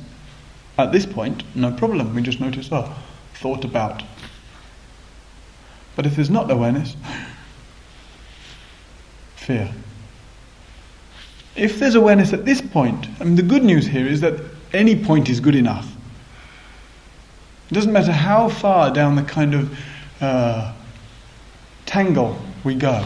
at 0.77 0.91
this 0.91 1.05
point, 1.05 1.43
no 1.55 1.71
problem. 1.71 2.15
We 2.15 2.21
just 2.21 2.39
notice, 2.39 2.69
oh, 2.71 2.93
thought 3.35 3.63
about. 3.63 4.03
But 5.95 6.05
if 6.05 6.15
there's 6.15 6.29
not 6.29 6.49
awareness, 6.49 6.95
fear. 9.35 9.71
If 11.55 11.79
there's 11.79 11.95
awareness 11.95 12.33
at 12.33 12.45
this 12.45 12.61
point, 12.61 13.07
I 13.19 13.25
mean, 13.25 13.35
the 13.35 13.43
good 13.43 13.63
news 13.63 13.85
here 13.85 14.07
is 14.07 14.21
that 14.21 14.39
any 14.73 15.01
point 15.01 15.29
is 15.29 15.39
good 15.39 15.55
enough. 15.55 15.87
It 17.69 17.75
doesn't 17.75 17.93
matter 17.93 18.11
how 18.11 18.49
far 18.49 18.91
down 18.91 19.15
the 19.15 19.23
kind 19.23 19.53
of 19.53 19.79
uh, 20.19 20.73
tangle 21.85 22.39
we 22.63 22.75
go. 22.75 23.05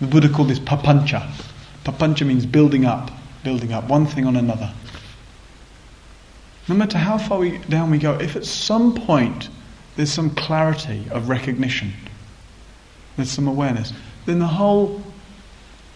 The 0.00 0.06
Buddha 0.06 0.28
called 0.28 0.48
this 0.48 0.60
papancha. 0.60 1.28
Papancha 1.84 2.24
means 2.24 2.46
building 2.46 2.84
up, 2.84 3.10
building 3.42 3.72
up, 3.72 3.88
one 3.88 4.06
thing 4.06 4.26
on 4.26 4.36
another. 4.36 4.72
No 6.68 6.74
matter 6.74 6.98
how 6.98 7.16
far 7.16 7.38
we, 7.38 7.58
down 7.58 7.90
we 7.90 7.98
go, 7.98 8.14
if 8.14 8.36
at 8.36 8.44
some 8.44 8.94
point 8.94 9.48
there's 9.96 10.12
some 10.12 10.30
clarity 10.30 11.06
of 11.10 11.28
recognition, 11.28 11.92
there's 13.16 13.30
some 13.30 13.48
awareness, 13.48 13.92
then 14.26 14.38
the 14.38 14.46
whole 14.46 15.02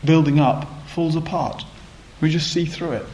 building 0.05 0.41
up 0.41 0.67
falls 0.89 1.15
apart. 1.15 1.65
We 2.21 2.31
just 2.31 2.53
see 2.53 2.65
through 2.65 2.93
it. 2.93 3.07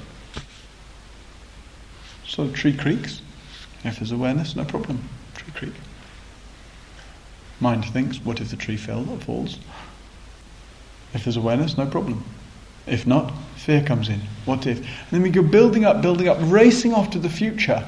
So 2.26 2.48
tree 2.50 2.76
creaks. 2.76 3.22
If 3.84 3.98
there's 3.98 4.12
awareness, 4.12 4.54
no 4.54 4.64
problem. 4.64 5.02
Tree 5.34 5.52
creak. 5.54 5.74
Mind 7.60 7.84
thinks, 7.86 8.18
what 8.24 8.40
if 8.40 8.50
the 8.50 8.56
tree 8.56 8.76
fell 8.76 9.08
or 9.10 9.18
falls? 9.18 9.58
If 11.14 11.24
there's 11.24 11.36
awareness, 11.36 11.76
no 11.76 11.86
problem. 11.86 12.24
If 12.88 13.06
not, 13.06 13.32
fear 13.56 13.82
comes 13.82 14.08
in. 14.08 14.20
What 14.44 14.66
if? 14.66 14.78
And 14.78 14.86
then 15.10 15.22
we 15.22 15.30
go 15.30 15.42
building 15.42 15.84
up, 15.84 16.02
building 16.02 16.28
up, 16.28 16.38
racing 16.40 16.94
off 16.94 17.10
to 17.10 17.18
the 17.18 17.28
future 17.28 17.86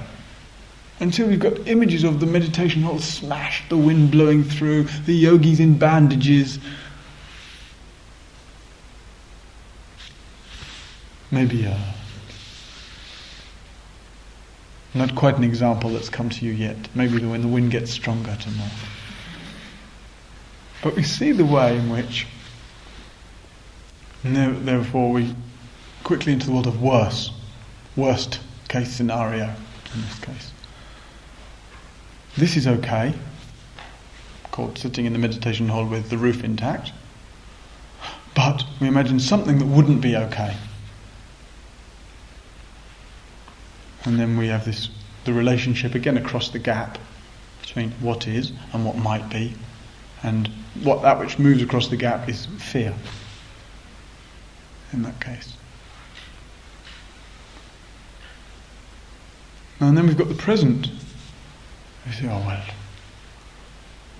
until 1.00 1.28
we've 1.28 1.40
got 1.40 1.66
images 1.66 2.04
of 2.04 2.20
the 2.20 2.26
meditation 2.26 2.82
hall 2.82 2.98
smashed, 2.98 3.68
the 3.70 3.76
wind 3.76 4.10
blowing 4.10 4.44
through, 4.44 4.84
the 5.06 5.14
yogis 5.14 5.58
in 5.58 5.78
bandages, 5.78 6.58
maybe 11.30 11.66
uh, 11.66 11.76
not 14.92 15.14
quite 15.14 15.36
an 15.36 15.44
example 15.44 15.90
that's 15.90 16.08
come 16.08 16.28
to 16.28 16.44
you 16.44 16.52
yet. 16.52 16.76
Maybe 16.94 17.24
when 17.24 17.42
the 17.42 17.48
wind 17.48 17.70
gets 17.70 17.90
stronger 17.90 18.36
tomorrow. 18.40 18.70
But 20.82 20.96
we 20.96 21.02
see 21.02 21.32
the 21.32 21.44
way 21.44 21.76
in 21.76 21.90
which, 21.90 22.26
therefore, 24.22 25.12
we 25.12 25.34
quickly 26.04 26.32
into 26.32 26.46
the 26.46 26.52
world 26.52 26.66
of 26.66 26.82
worse, 26.82 27.30
worst 27.96 28.40
case 28.68 28.92
scenario 28.92 29.44
in 29.94 30.00
this 30.02 30.18
case. 30.20 30.52
This 32.36 32.56
is 32.56 32.66
okay, 32.66 33.14
called 34.50 34.78
sitting 34.78 35.06
in 35.06 35.12
the 35.12 35.18
meditation 35.18 35.68
hall 35.68 35.86
with 35.86 36.10
the 36.10 36.18
roof 36.18 36.44
intact. 36.44 36.92
But 38.34 38.64
we 38.80 38.86
imagine 38.86 39.18
something 39.18 39.58
that 39.58 39.66
wouldn't 39.66 40.00
be 40.00 40.16
okay. 40.16 40.56
And 44.04 44.18
then 44.18 44.36
we 44.36 44.48
have 44.48 44.64
this 44.64 44.88
the 45.24 45.32
relationship 45.34 45.94
again 45.94 46.16
across 46.16 46.48
the 46.48 46.58
gap 46.58 46.98
between 47.60 47.90
what 48.00 48.26
is 48.26 48.52
and 48.72 48.86
what 48.86 48.96
might 48.96 49.28
be. 49.28 49.54
And 50.22 50.48
what 50.82 51.02
that 51.02 51.18
which 51.18 51.38
moves 51.38 51.62
across 51.62 51.88
the 51.88 51.96
gap 51.96 52.28
is 52.28 52.46
fear 52.58 52.94
in 54.92 55.02
that 55.02 55.20
case. 55.20 55.56
And 59.80 59.96
then 59.96 60.06
we've 60.06 60.16
got 60.16 60.28
the 60.28 60.34
present. 60.34 60.88
We 62.06 62.12
say, 62.12 62.26
oh 62.26 62.42
well, 62.46 62.64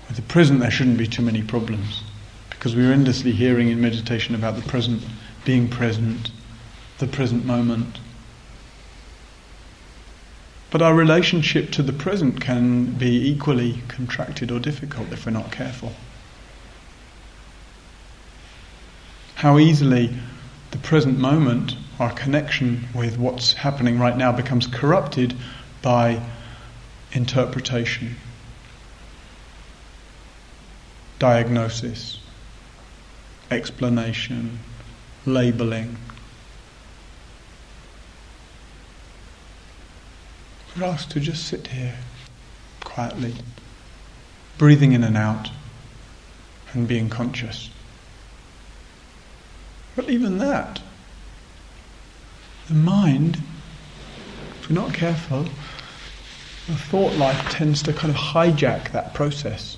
with 0.08 0.16
the 0.16 0.22
present 0.22 0.60
there 0.60 0.70
shouldn't 0.70 0.98
be 0.98 1.06
too 1.06 1.22
many 1.22 1.42
problems. 1.42 2.02
Because 2.48 2.74
we're 2.74 2.92
endlessly 2.92 3.32
hearing 3.32 3.68
in 3.68 3.80
meditation 3.80 4.34
about 4.34 4.56
the 4.56 4.62
present, 4.62 5.02
being 5.44 5.68
present, 5.68 6.30
the 6.98 7.06
present 7.06 7.44
moment. 7.44 7.98
But 10.70 10.82
our 10.82 10.94
relationship 10.94 11.70
to 11.72 11.82
the 11.82 11.92
present 11.92 12.40
can 12.40 12.92
be 12.92 13.28
equally 13.28 13.82
contracted 13.88 14.50
or 14.50 14.60
difficult 14.60 15.12
if 15.12 15.26
we're 15.26 15.32
not 15.32 15.50
careful. 15.50 15.92
How 19.36 19.58
easily 19.58 20.14
the 20.70 20.78
present 20.78 21.18
moment, 21.18 21.76
our 21.98 22.12
connection 22.12 22.88
with 22.94 23.18
what's 23.18 23.54
happening 23.54 23.98
right 23.98 24.16
now, 24.16 24.32
becomes 24.32 24.66
corrupted 24.66 25.34
by 25.82 26.22
interpretation, 27.12 28.16
diagnosis, 31.18 32.20
explanation, 33.50 34.60
labeling. 35.26 35.96
We're 40.76 40.84
asked 40.84 41.10
to 41.12 41.20
just 41.20 41.46
sit 41.46 41.66
here 41.68 41.96
quietly, 42.84 43.34
breathing 44.56 44.92
in 44.92 45.02
and 45.02 45.16
out, 45.16 45.50
and 46.72 46.86
being 46.86 47.08
conscious. 47.10 47.70
But 50.00 50.08
even 50.08 50.38
that, 50.38 50.80
the 52.68 52.74
mind, 52.74 53.36
if 54.58 54.70
we're 54.70 54.74
not 54.74 54.94
careful, 54.94 55.42
the 55.42 56.74
thought 56.74 57.12
life 57.16 57.50
tends 57.50 57.82
to 57.82 57.92
kind 57.92 58.10
of 58.10 58.16
hijack 58.16 58.92
that 58.92 59.12
process. 59.12 59.76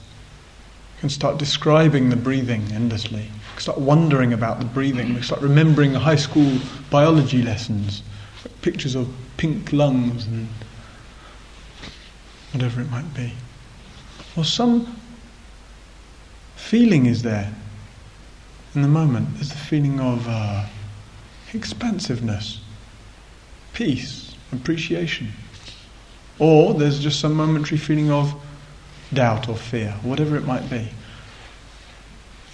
You 0.95 1.01
can 1.01 1.09
start 1.09 1.39
describing 1.39 2.09
the 2.09 2.15
breathing 2.15 2.63
endlessly. 2.71 3.23
You 3.23 3.31
can 3.55 3.63
start 3.63 3.81
wondering 3.81 4.33
about 4.33 4.61
the 4.61 4.65
breathing. 4.65 5.13
We 5.13 5.23
start 5.23 5.43
remembering 5.43 5.93
high 5.93 6.15
school 6.15 6.57
biology 6.89 7.43
lessons, 7.43 8.05
pictures 8.61 8.95
of 8.95 9.13
pink 9.39 9.73
lungs 9.73 10.27
and 10.27 10.47
whatever 12.53 12.81
it 12.81 12.91
might 12.93 13.13
be. 13.13 13.33
Or 14.37 14.45
some 14.45 15.01
feeling 16.55 17.07
is 17.07 17.23
there 17.23 17.53
in 18.75 18.83
the 18.83 18.89
moment. 18.89 19.35
There's 19.35 19.51
the 19.51 19.57
feeling 19.57 20.01
of 20.01 20.27
uh, 20.29 20.67
expansiveness, 21.53 22.61
peace, 23.73 24.35
appreciation. 24.53 25.33
Or 26.39 26.75
there's 26.75 27.01
just 27.01 27.21
some 27.21 27.35
momentary 27.35 27.79
feeling 27.79 28.11
of 28.11 28.35
doubt 29.13 29.49
or 29.49 29.57
fear, 29.57 29.93
whatever 30.03 30.37
it 30.37 30.45
might 30.45 30.69
be. 30.71 30.89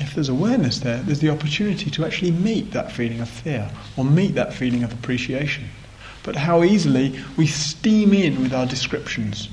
If 0.01 0.15
there's 0.15 0.29
awareness 0.29 0.81
there, 0.81 0.99
there's 0.99 1.21
the 1.21 1.31
opportunity 1.31 1.91
to 1.91 2.05
actually 2.05 2.31
meet 2.31 2.73
that 2.73 2.93
feeling 2.93 3.21
of 3.21 3.29
fear 3.29 3.71
or 3.97 4.05
meet 4.05 4.35
that 4.35 4.55
feeling 4.55 4.85
of 4.85 4.93
appreciation. 4.93 5.69
But 6.23 6.37
how 6.37 6.63
easily 6.63 7.19
we 7.37 7.47
steam 7.47 8.13
in 8.13 8.43
with 8.43 8.53
our 8.53 8.67
descriptions. 8.67 9.49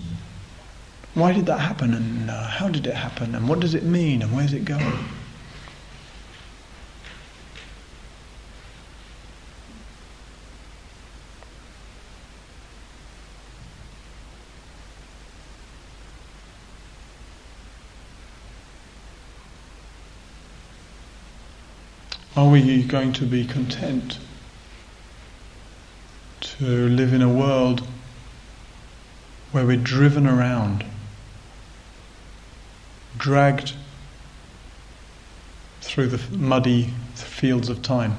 Why 1.13 1.31
did 1.31 1.45
that 1.45 1.59
happen? 1.59 1.93
And 1.93 2.29
uh, 2.29 2.47
how 2.47 2.67
did 2.67 2.85
it 2.85 2.93
happen? 2.93 3.33
And 3.33 3.47
what 3.47 3.59
does 3.59 3.73
it 3.73 3.83
mean? 3.83 4.21
And 4.21 4.35
where's 4.35 4.53
it 4.53 4.65
going? 4.65 5.05
Are 22.37 22.49
we 22.49 22.83
going 22.83 23.13
to 23.13 23.25
be 23.25 23.45
content 23.45 24.19
to 26.41 26.65
live 26.89 27.13
in 27.13 27.21
a 27.21 27.29
world 27.29 27.87
where 29.53 29.65
we're 29.65 29.77
driven 29.77 30.27
around, 30.27 30.83
dragged 33.17 33.71
through 35.79 36.07
the 36.07 36.37
muddy 36.37 36.93
fields 37.13 37.69
of 37.69 37.81
time 37.81 38.17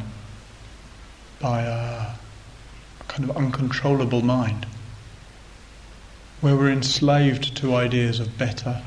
by 1.39 1.61
a 1.61 2.12
kind 3.09 3.29
of 3.29 3.37
uncontrollable 3.37 4.23
mind, 4.23 4.64
where 6.41 6.57
we're 6.57 6.71
enslaved 6.71 7.55
to 7.59 7.75
ideas 7.75 8.19
of 8.19 8.39
better, 8.39 8.81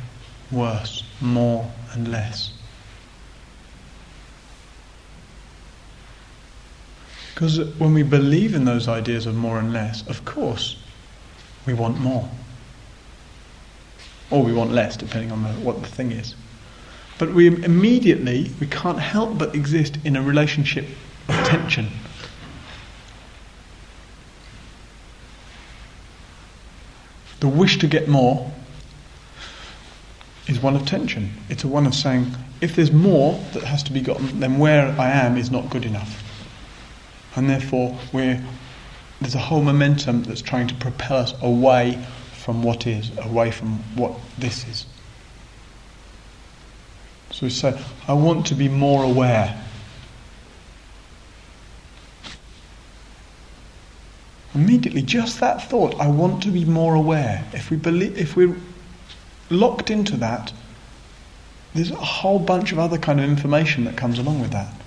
worse, 0.52 1.04
more, 1.22 1.72
and 1.94 2.08
less. 2.08 2.59
Because 7.40 7.62
when 7.78 7.94
we 7.94 8.04
believe 8.04 8.54
in 8.54 8.66
those 8.66 8.90
ideas 8.90 9.26
of 9.26 9.34
more 9.34 9.60
and 9.60 9.72
less, 9.72 10.06
of 10.10 10.26
course, 10.26 10.76
we 11.66 11.74
want 11.74 11.98
more. 11.98 12.30
Or 14.30 14.44
we 14.44 14.52
want 14.52 14.74
less, 14.74 14.98
depending 14.98 15.32
on 15.32 15.44
the, 15.44 15.50
what 15.62 15.82
the 15.82 15.88
thing 15.88 16.12
is. 16.12 16.36
But 17.18 17.34
we 17.34 17.48
immediately, 17.48 18.52
we 18.60 18.68
can't 18.68 19.00
help 19.00 19.38
but 19.38 19.56
exist 19.56 20.00
in 20.04 20.18
a 20.18 20.22
relationship 20.22 20.86
of 21.30 21.36
tension. 21.46 21.88
The 27.40 27.48
wish 27.48 27.80
to 27.80 27.88
get 27.88 28.10
more 28.10 28.52
is 30.46 30.60
one 30.60 30.76
of 30.76 30.86
tension. 30.86 31.36
It's 31.48 31.64
a 31.64 31.70
one 31.70 31.86
of 31.86 31.96
saying, 31.96 32.36
if 32.60 32.76
there's 32.76 32.92
more 32.92 33.42
that 33.54 33.64
has 33.64 33.82
to 33.84 33.94
be 33.94 34.02
gotten, 34.02 34.42
then 34.42 34.60
where 34.60 34.88
I 35.00 35.10
am 35.10 35.38
is 35.38 35.50
not 35.50 35.70
good 35.70 35.86
enough 35.86 36.26
and 37.36 37.50
therefore 37.50 37.98
there's 38.12 39.36
a 39.36 39.40
whole 39.40 39.62
momentum 39.62 40.24
that's 40.24 40.42
trying 40.42 40.68
to 40.68 40.76
propel 40.76 41.18
us 41.18 41.34
away 41.42 42.04
from 42.34 42.64
what 42.64 42.88
is, 42.88 43.12
away 43.20 43.52
from 43.52 43.80
what 43.96 44.14
this 44.38 44.68
is. 44.68 44.86
So 47.32 47.46
we 47.46 47.50
say, 47.50 47.80
I 48.08 48.14
want 48.14 48.48
to 48.48 48.56
be 48.56 48.68
more 48.68 49.04
aware. 49.04 49.62
Immediately, 54.56 55.04
just 55.04 55.40
that 55.42 55.70
thought, 55.70 56.00
I 56.00 56.08
want 56.08 56.42
to 56.44 56.50
be 56.50 56.66
more 56.66 56.96
aware. 56.96 57.46
If 57.54 57.70
we 57.70 57.78
believe, 57.78 58.18
if 58.18 58.36
we're 58.36 58.58
locked 59.52 59.92
into 59.92 60.18
that, 60.18 60.52
there's 61.76 61.92
a 61.92 61.96
whole 61.96 62.40
bunch 62.40 62.72
of 62.72 62.80
other 62.80 62.98
kind 62.98 63.20
of 63.20 63.30
information 63.30 63.84
that 63.84 63.96
comes 63.96 64.18
along 64.18 64.42
with 64.42 64.52
that 64.52 64.79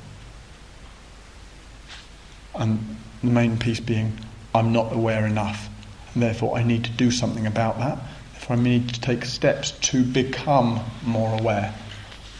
and 2.54 2.96
the 3.22 3.30
main 3.30 3.58
piece 3.58 3.80
being 3.80 4.12
I'm 4.54 4.72
not 4.72 4.92
aware 4.92 5.26
enough, 5.26 5.68
and 6.14 6.22
therefore 6.22 6.56
I 6.56 6.62
need 6.62 6.84
to 6.84 6.90
do 6.90 7.10
something 7.10 7.46
about 7.46 7.78
that. 7.78 7.98
Therefore, 8.32 8.56
I 8.56 8.60
need 8.60 8.88
to 8.88 9.00
take 9.00 9.24
steps 9.24 9.70
to 9.70 10.04
become 10.04 10.80
more 11.04 11.38
aware. 11.38 11.74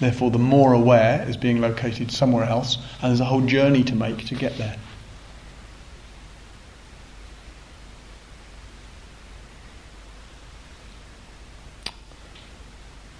Therefore, 0.00 0.30
the 0.30 0.38
more 0.38 0.72
aware 0.72 1.24
is 1.28 1.36
being 1.36 1.60
located 1.60 2.10
somewhere 2.10 2.44
else, 2.44 2.76
and 3.00 3.10
there's 3.10 3.20
a 3.20 3.24
whole 3.24 3.40
journey 3.40 3.84
to 3.84 3.94
make 3.94 4.26
to 4.26 4.34
get 4.34 4.58
there. 4.58 4.76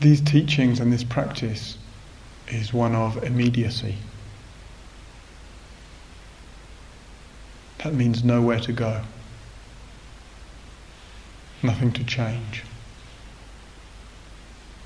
These 0.01 0.20
teachings 0.22 0.80
and 0.80 0.93
this 0.93 1.05
practice 1.05 1.78
is 2.49 2.74
one 2.74 2.97
of 2.97 3.22
immediacy. 3.22 3.95
That 7.83 7.95
means 7.95 8.22
nowhere 8.22 8.61
to 8.61 8.72
go, 8.72 9.03
nothing 11.64 11.91
to 11.93 12.05
change, 12.05 12.62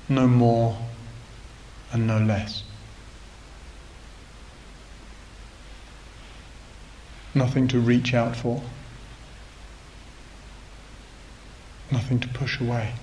no 0.09 0.27
more 0.27 0.79
and 1.91 2.07
no 2.07 2.17
less. 2.17 2.63
Nothing 7.35 7.67
to 7.67 7.79
reach 7.79 8.15
out 8.15 8.35
for, 8.35 8.63
nothing 11.91 12.19
to 12.19 12.27
push 12.29 12.59
away. 12.59 12.93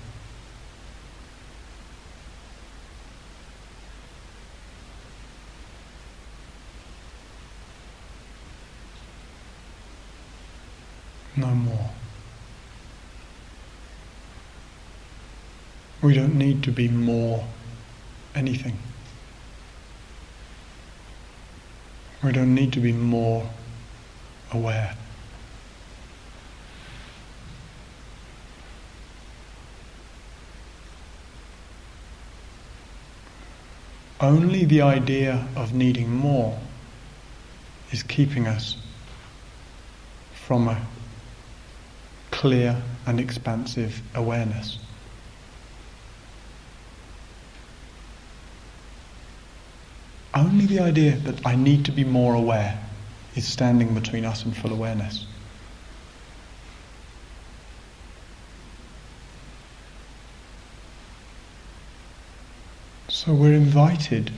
No 11.36 11.48
more. 11.48 11.90
We 16.02 16.14
don't 16.14 16.34
need 16.34 16.62
to 16.64 16.70
be 16.70 16.88
more 16.88 17.44
anything. 18.34 18.78
We 22.22 22.32
don't 22.32 22.54
need 22.54 22.72
to 22.74 22.80
be 22.80 22.92
more 22.92 23.48
aware. 24.52 24.96
Only 34.20 34.64
the 34.64 34.80
idea 34.80 35.46
of 35.56 35.74
needing 35.74 36.10
more 36.10 36.58
is 37.90 38.02
keeping 38.02 38.46
us 38.46 38.76
from 40.32 40.68
a 40.68 40.80
clear 42.44 42.76
and 43.06 43.18
expansive 43.18 44.02
awareness. 44.14 44.78
Only 50.34 50.66
the 50.66 50.80
idea 50.80 51.16
that 51.24 51.46
I 51.46 51.56
need 51.56 51.86
to 51.86 51.90
be 51.90 52.04
more 52.04 52.34
aware 52.34 52.78
is 53.34 53.48
standing 53.48 53.94
between 53.94 54.26
us 54.26 54.44
and 54.44 54.54
full 54.54 54.74
awareness. 54.74 55.24
So 63.08 63.32
we're 63.32 63.54
invited 63.54 64.30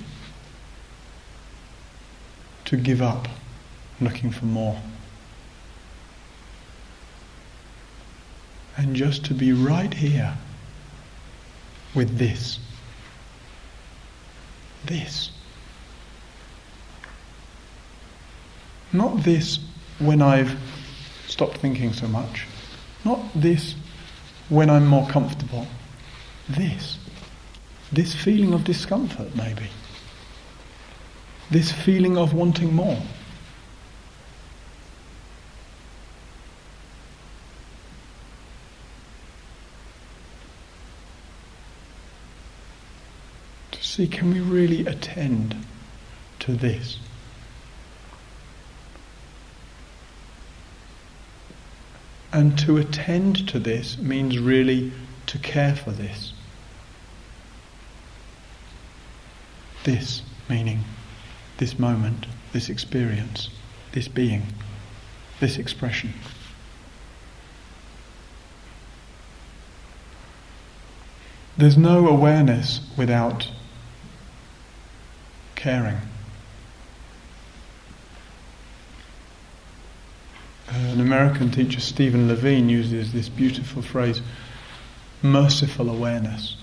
to 2.67 2.77
give 2.77 3.03
up 3.03 3.27
looking 4.01 4.31
for 4.31 4.45
more. 4.45 4.81
And 8.77 8.95
just 8.95 9.25
to 9.27 9.35
be 9.35 9.53
right 9.53 9.93
here 9.93 10.35
with 11.95 12.19
this. 12.19 12.59
This. 14.85 15.31
Not 18.93 19.23
this 19.23 19.59
when 19.99 20.23
I've 20.23 20.57
stopped 21.27 21.59
thinking 21.59 21.93
so 21.93 22.07
much. 22.07 22.47
Not 23.05 23.21
this 23.35 23.75
when 24.49 24.71
I'm 24.71 24.87
more 24.87 25.07
comfortable. 25.09 25.67
This. 26.49 26.99
This 27.93 28.15
feeling 28.15 28.53
of 28.53 28.65
discomfort, 28.65 29.35
maybe. 29.35 29.69
This 31.51 31.73
feeling 31.73 32.19
of 32.19 32.35
wanting 32.35 32.75
more. 32.75 33.01
See, 43.97 44.07
can 44.07 44.31
we 44.31 44.41
really 44.41 44.87
attend 44.87 45.57
to 46.39 46.53
this? 46.53 46.99
And 52.31 52.59
to 52.59 52.77
attend 52.77 53.49
to 53.49 53.59
this 53.59 53.97
means 53.97 54.39
really 54.39 54.93
to 55.29 55.39
care 55.39 55.75
for 55.75 55.93
this. 55.93 56.35
This 59.85 60.21
meaning 60.51 60.85
this 61.57 61.79
moment, 61.79 62.27
this 62.53 62.69
experience, 62.69 63.49
this 63.93 64.09
being, 64.09 64.43
this 65.41 65.57
expression. 65.57 66.13
There's 71.57 71.79
no 71.79 72.07
awareness 72.07 72.81
without 72.99 73.49
caring. 75.57 76.01
Uh, 80.69 80.77
an 80.77 81.01
American 81.01 81.51
teacher, 81.51 81.81
Stephen 81.81 82.29
Levine, 82.29 82.69
uses 82.69 83.13
this 83.13 83.29
beautiful 83.29 83.83
phrase 83.83 84.21
merciful 85.23 85.89
awareness. 85.89 86.57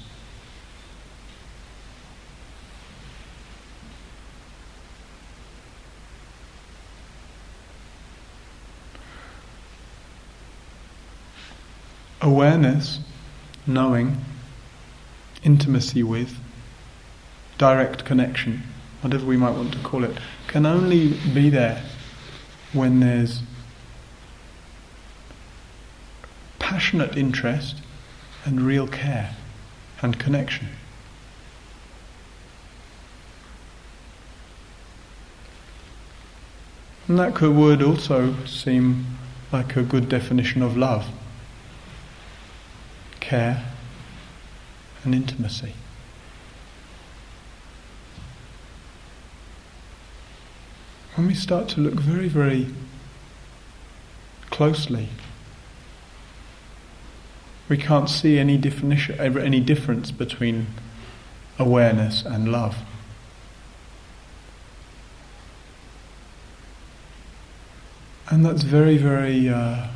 Awareness, 12.21 12.99
knowing, 13.67 14.17
intimacy 15.43 16.03
with, 16.03 16.37
direct 17.57 18.05
connection 18.05 18.63
whatever 19.03 19.25
we 19.25 19.35
might 19.35 19.51
want 19.51 19.73
to 19.73 19.79
call 19.79 20.03
it, 20.03 20.17
can 20.47 20.65
only 20.65 21.09
be 21.33 21.49
there 21.49 21.83
when 22.71 22.99
there's 23.01 23.41
passionate 26.59 27.17
interest 27.17 27.81
and 28.45 28.61
real 28.61 28.87
care 28.87 29.35
and 30.01 30.17
connection. 30.17 30.67
And 37.07 37.19
that 37.19 37.35
could, 37.35 37.53
would 37.55 37.83
also 37.83 38.33
seem 38.45 39.05
like 39.51 39.75
a 39.75 39.83
good 39.83 40.07
definition 40.07 40.61
of 40.63 40.77
love 40.77 41.05
care 43.19 43.63
and 45.03 45.13
intimacy. 45.13 45.73
When 51.15 51.27
we 51.27 51.35
start 51.35 51.69
to 51.69 51.79
look 51.79 51.93
very, 51.93 52.27
very 52.27 52.67
closely, 54.49 55.09
we 57.69 57.77
can't 57.77 58.09
see 58.09 58.39
any 58.39 58.57
definition, 58.57 59.19
any 59.19 59.59
difference 59.59 60.09
between 60.09 60.67
awareness 61.59 62.23
and 62.23 62.51
love. 62.51 62.77
And 68.31 68.43
that's 68.43 68.63
very, 68.63 68.97
very 68.97 69.49
uh, 69.49 69.89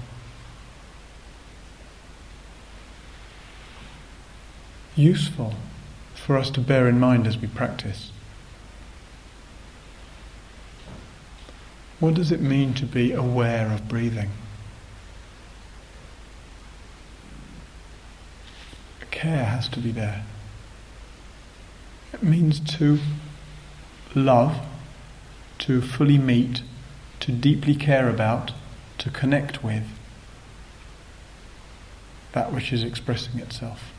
useful 4.95 5.55
for 6.13 6.37
us 6.37 6.51
to 6.51 6.61
bear 6.61 6.87
in 6.87 6.99
mind 6.99 7.25
as 7.25 7.39
we 7.39 7.47
practice. 7.47 8.11
What 11.99 12.13
does 12.13 12.31
it 12.31 12.41
mean 12.41 12.73
to 12.75 12.85
be 12.85 13.11
aware 13.11 13.71
of 13.71 13.87
breathing? 13.87 14.29
Care 19.09 19.45
has 19.45 19.67
to 19.69 19.79
be 19.79 19.91
there. 19.91 20.23
It 22.13 22.21
means 22.21 22.59
to 22.77 22.99
love, 24.13 24.59
to 25.59 25.81
fully 25.81 26.19
meet, 26.19 26.61
to 27.21 27.31
deeply 27.31 27.73
care 27.73 28.09
about, 28.09 28.51
to 28.99 29.09
connect 29.09 29.63
with 29.63 29.85
that 32.33 32.53
which 32.53 32.71
is 32.71 32.83
expressing 32.83 33.39
itself. 33.39 33.91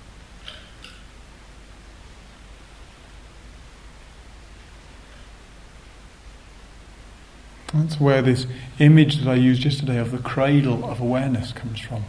That's 7.74 8.00
where 8.00 8.22
this 8.22 8.46
image 8.78 9.18
that 9.18 9.28
I 9.28 9.34
used 9.34 9.64
yesterday 9.64 9.98
of 9.98 10.10
the 10.10 10.18
cradle 10.18 10.84
of 10.90 11.00
awareness 11.00 11.52
comes 11.52 11.80
from. 11.80 12.04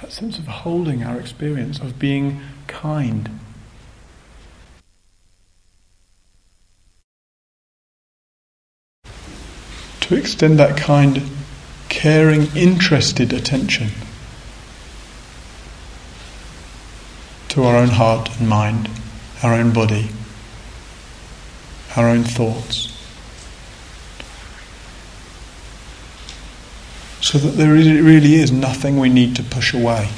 That 0.00 0.12
sense 0.12 0.38
of 0.38 0.46
holding 0.46 1.02
our 1.02 1.18
experience, 1.18 1.80
of 1.80 1.98
being 1.98 2.40
kind. 2.68 3.40
To 10.00 10.16
extend 10.16 10.58
that 10.58 10.76
kind, 10.76 11.22
caring, 11.88 12.46
interested 12.56 13.32
attention 13.32 13.88
to 17.48 17.64
our 17.64 17.76
own 17.76 17.88
heart 17.88 18.30
and 18.38 18.48
mind, 18.48 18.88
our 19.42 19.54
own 19.54 19.72
body, 19.72 20.08
our 21.96 22.08
own 22.08 22.22
thoughts. 22.22 22.91
So 27.22 27.38
that 27.38 27.50
there 27.50 27.72
really 27.72 28.34
is 28.34 28.50
nothing 28.50 28.98
we 28.98 29.08
need 29.08 29.36
to 29.36 29.44
push 29.44 29.72
away, 29.72 30.10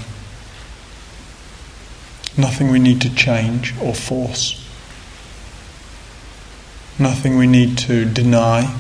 nothing 2.37 2.71
we 2.71 2.79
need 2.79 3.01
to 3.03 3.15
change 3.15 3.75
or 3.81 3.95
force, 3.95 4.67
nothing 6.99 7.37
we 7.37 7.47
need 7.47 7.77
to 7.77 8.07
deny 8.07 8.75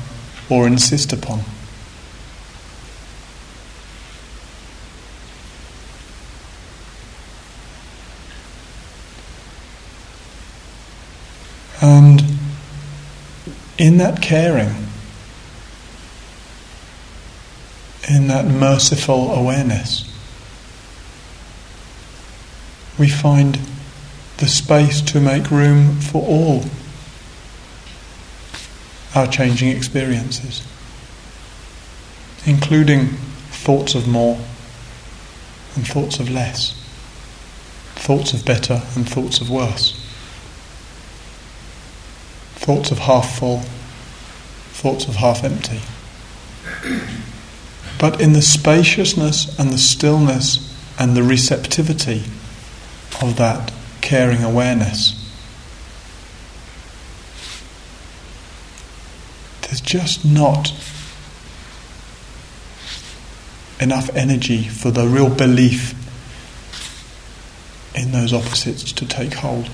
or 0.48 0.66
insist 0.66 1.12
upon. 1.12 1.42
And 11.82 12.22
in 13.76 13.98
that 13.98 14.22
caring, 14.22 14.83
in 18.08 18.26
that 18.28 18.44
merciful 18.44 19.32
awareness, 19.32 20.10
we 22.98 23.08
find 23.08 23.58
the 24.38 24.46
space 24.46 25.00
to 25.00 25.20
make 25.20 25.50
room 25.50 26.00
for 26.00 26.22
all 26.22 26.64
our 29.14 29.26
changing 29.26 29.68
experiences, 29.68 30.66
including 32.46 33.08
thoughts 33.50 33.94
of 33.94 34.08
more 34.08 34.38
and 35.76 35.86
thoughts 35.86 36.18
of 36.18 36.28
less, 36.28 36.80
thoughts 37.94 38.32
of 38.32 38.44
better 38.44 38.82
and 38.94 39.08
thoughts 39.08 39.40
of 39.40 39.48
worse, 39.50 40.00
thoughts 42.56 42.90
of 42.90 42.98
half 42.98 43.38
full, 43.38 43.60
thoughts 44.72 45.06
of 45.06 45.16
half 45.16 45.44
empty. 45.44 45.80
But 47.98 48.20
in 48.20 48.32
the 48.32 48.42
spaciousness 48.42 49.58
and 49.58 49.70
the 49.70 49.78
stillness 49.78 50.76
and 50.98 51.16
the 51.16 51.22
receptivity 51.22 52.24
of 53.22 53.36
that 53.36 53.72
caring 54.00 54.42
awareness, 54.42 55.20
there's 59.62 59.80
just 59.80 60.24
not 60.24 60.72
enough 63.80 64.08
energy 64.14 64.64
for 64.64 64.90
the 64.90 65.06
real 65.06 65.28
belief 65.28 65.94
in 67.94 68.12
those 68.12 68.32
opposites 68.32 68.92
to 68.92 69.06
take 69.06 69.34
hold. 69.34 69.70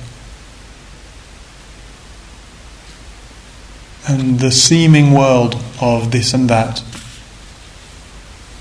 And 4.08 4.40
the 4.40 4.50
seeming 4.50 5.12
world 5.12 5.56
of 5.80 6.10
this 6.10 6.34
and 6.34 6.48
that 6.50 6.82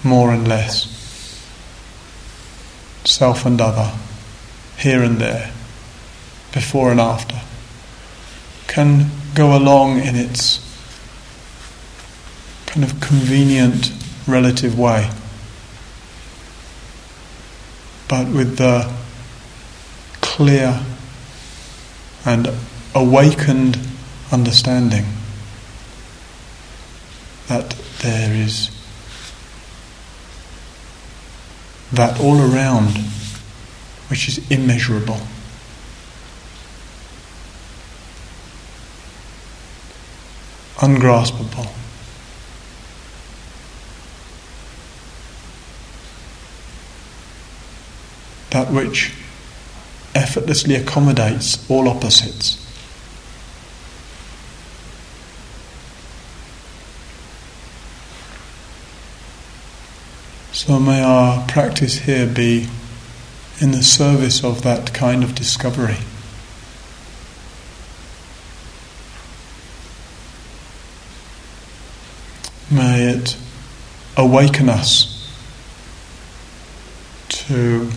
more 0.03 0.31
and 0.31 0.47
less, 0.47 0.85
self 3.05 3.45
and 3.45 3.59
other, 3.59 3.91
here 4.77 5.03
and 5.03 5.17
there, 5.17 5.51
before 6.53 6.91
and 6.91 6.99
after, 6.99 7.39
can 8.67 9.09
go 9.35 9.57
along 9.57 9.99
in 9.99 10.15
its 10.15 10.65
kind 12.65 12.83
of 12.83 12.99
convenient 13.01 13.91
relative 14.27 14.77
way, 14.77 15.09
but 18.07 18.27
with 18.27 18.57
the 18.57 18.91
clear 20.21 20.81
and 22.25 22.47
awakened 22.93 23.77
understanding 24.31 25.05
that 27.47 27.71
there 28.01 28.33
is 28.33 28.78
that 31.93 32.19
all 32.19 32.39
around 32.39 32.97
which 34.09 34.27
is 34.27 34.39
immeasurable. 34.51 35.19
Ungraspable. 40.81 41.67
That 48.51 48.71
which 48.71 49.13
effortlessly 50.15 50.75
accommodates 50.75 51.69
all 51.69 51.87
opposites. 51.87 52.68
So 60.59 60.77
may 60.77 61.01
our 61.01 61.47
practice 61.47 61.99
here 61.99 62.27
be 62.27 62.67
in 63.61 63.71
the 63.71 63.81
service 63.81 64.43
of 64.43 64.61
that 64.63 64.93
kind 64.93 65.23
of 65.23 65.33
discovery. 65.33 65.95
May 72.69 73.03
it 73.03 73.37
awaken 74.17 74.67
us 74.67 75.33
to 77.29 77.89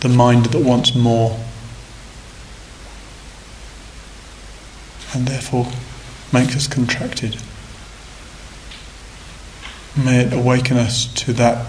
the 0.00 0.10
mind 0.10 0.44
that 0.44 0.62
wants 0.62 0.94
more 0.94 1.40
and 5.14 5.26
therefore 5.26 5.72
makes 6.34 6.54
us 6.54 6.66
contracted. 6.66 7.40
May 9.96 10.20
it 10.20 10.32
awaken 10.32 10.76
us 10.76 11.12
to 11.24 11.32
that 11.34 11.66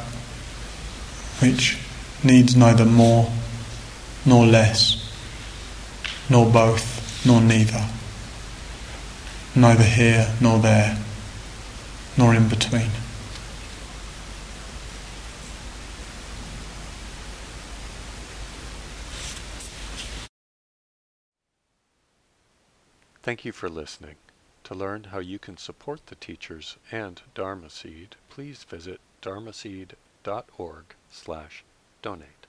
which 1.42 1.78
needs 2.24 2.56
neither 2.56 2.86
more 2.86 3.32
nor 4.26 4.46
less, 4.46 5.12
nor 6.30 6.46
both, 6.46 7.26
nor 7.26 7.42
neither, 7.42 7.88
neither 9.56 9.84
here 9.84 10.34
nor 10.40 10.60
there, 10.60 10.98
nor 12.18 12.36
in 12.36 12.48
between. 12.48 12.92
Thank 23.24 23.46
you 23.46 23.52
for 23.52 23.70
listening. 23.70 24.16
To 24.72 24.78
learn 24.78 25.04
how 25.04 25.20
you 25.20 25.38
can 25.38 25.58
support 25.58 26.06
the 26.06 26.16
teachers 26.16 26.78
and 26.94 27.22
Dharma 27.36 27.70
Seed, 27.70 28.16
please 28.30 28.64
visit 28.64 29.02
dharma 29.20 29.52
dharmaseed.org 29.52 30.96
slash 31.10 31.66
donate. 32.02 32.41